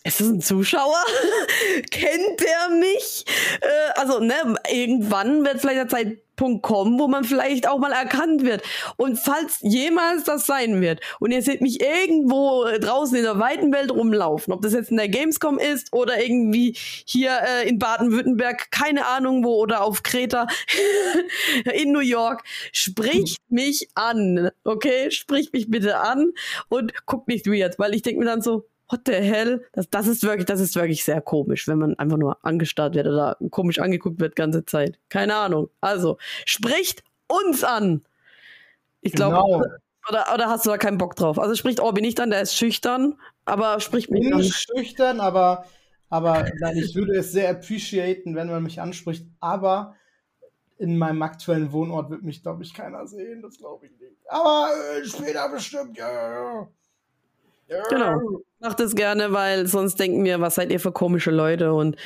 [0.06, 1.02] ist das ein Zuschauer?
[1.90, 3.24] Kennt der mich?
[3.60, 4.34] Äh, also, ne,
[4.70, 8.62] irgendwann wird vielleicht der Zeitpunkt kommen, wo man vielleicht auch mal erkannt wird.
[8.96, 13.72] Und falls jemals das sein wird und ihr seht mich irgendwo draußen in der weiten
[13.72, 18.70] Welt rumlaufen, ob das jetzt in der Gamescom ist oder irgendwie hier äh, in Baden-Württemberg,
[18.70, 20.48] keine Ahnung wo, oder auf Kreta
[21.72, 25.10] in New York, spricht mich an, okay?
[25.10, 26.32] Spricht mich bitte an
[26.68, 29.66] und guckt nicht weird, weil ich denke mir dann so, what the hell?
[29.72, 33.06] Das, das ist wirklich, das ist wirklich sehr komisch, wenn man einfach nur angestarrt wird
[33.06, 34.98] oder komisch angeguckt wird ganze Zeit.
[35.08, 35.70] Keine Ahnung.
[35.80, 38.04] Also, spricht uns an.
[39.00, 39.62] Ich glaube, genau.
[40.08, 41.38] oder, oder hast du da keinen Bock drauf?
[41.38, 44.42] Also spricht Orbi nicht an, der ist schüchtern, aber spricht mich an.
[44.42, 45.66] schüchtern, aber
[46.14, 49.26] Aber nein, ich würde es sehr appreciaten, wenn man mich anspricht.
[49.40, 49.96] Aber
[50.78, 53.42] in meinem aktuellen Wohnort wird mich, glaube ich, keiner sehen.
[53.42, 54.16] Das glaube ich nicht.
[54.28, 56.08] Aber äh, später bestimmt, ja.
[56.08, 56.68] ja.
[57.88, 58.40] Genau.
[58.60, 61.74] Macht es gerne, weil sonst denken wir, was seid ihr für komische Leute?
[61.74, 61.96] Und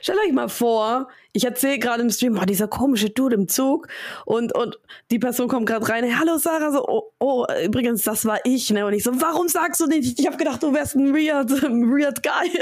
[0.00, 3.86] stellt euch mal vor, ich erzähle gerade im Stream, oh, dieser komische Dude im Zug
[4.24, 8.24] und, und die Person kommt gerade rein, hey, hallo Sarah, so, oh, oh, übrigens, das
[8.24, 8.84] war ich, ne?
[8.84, 10.18] Und ich so, warum sagst du nicht?
[10.18, 12.60] Ich habe gedacht, du wärst ein weird, weird Guy.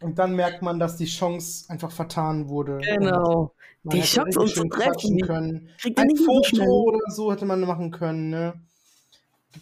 [0.00, 2.78] Und dann merkt man, dass die Chance einfach vertan wurde.
[2.78, 3.54] Genau.
[3.84, 5.20] Die Chance, uns zu treffen.
[5.20, 5.68] Können.
[5.96, 8.54] Ein Foto oder so hätte man machen können, ne?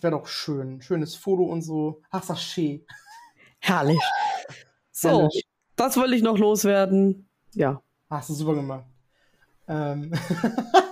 [0.01, 0.81] Wäre doch schön.
[0.83, 2.03] Schönes Foto und so.
[2.11, 2.87] Ach, Sachet.
[3.59, 4.01] Herrlich.
[4.93, 5.47] So, Herrlich.
[5.77, 7.27] das wollte ich noch loswerden.
[7.55, 7.83] Ja.
[8.11, 8.85] Hast du super gemacht.
[9.67, 10.13] Ähm.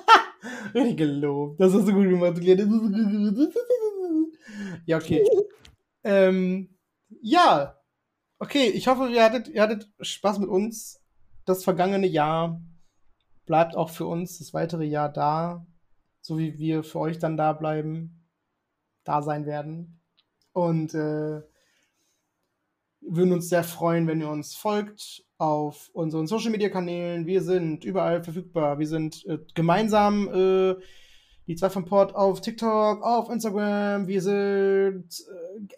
[0.75, 1.61] Richtig gelobt.
[1.61, 2.41] Das hast du gut gemacht.
[4.87, 5.23] Ja, okay.
[6.05, 6.71] ähm,
[7.21, 7.79] ja.
[8.39, 11.03] Okay, ich hoffe, ihr hattet, ihr hattet Spaß mit uns.
[11.45, 12.63] Das vergangene Jahr
[13.47, 15.67] bleibt auch für uns das weitere Jahr da.
[16.21, 18.18] So wie wir für euch dann da bleiben,
[19.09, 20.01] da sein werden.
[20.53, 21.43] Und äh,
[23.01, 27.27] würden uns sehr freuen, wenn ihr uns folgt auf unseren Social Media Kanälen.
[27.27, 28.79] Wir sind überall verfügbar.
[28.79, 30.75] Wir sind äh, gemeinsam äh,
[31.47, 34.07] die zwei vom Port auf TikTok, auf Instagram.
[34.09, 35.07] Wir sind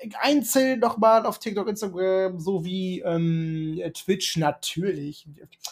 [0.00, 5.28] äh, einzeln nochmal auf TikTok, Instagram sowie ähm, Twitch natürlich.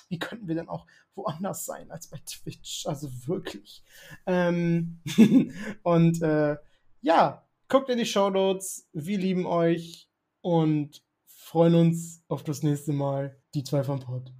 [0.08, 0.86] Wie könnten wir denn auch
[1.16, 2.86] woanders sein als bei Twitch?
[2.86, 3.82] Also wirklich.
[4.26, 5.00] Ähm
[5.82, 6.56] und äh,
[7.00, 8.86] ja, guckt in die Show Notes.
[8.92, 10.08] Wir lieben euch
[10.40, 13.36] und freuen uns auf das nächste Mal.
[13.54, 14.32] Die zwei vom Pod.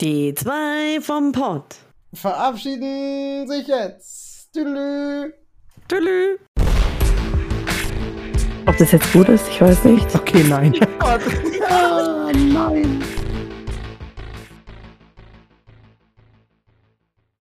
[0.00, 1.76] Die zwei vom Pod.
[2.14, 4.52] Verabschieden sich jetzt.
[4.52, 5.32] Tüdelü.
[5.88, 6.38] Tüdelü.
[8.66, 10.14] Ob das jetzt gut ist, ich weiß nicht.
[10.14, 10.72] Okay, nein.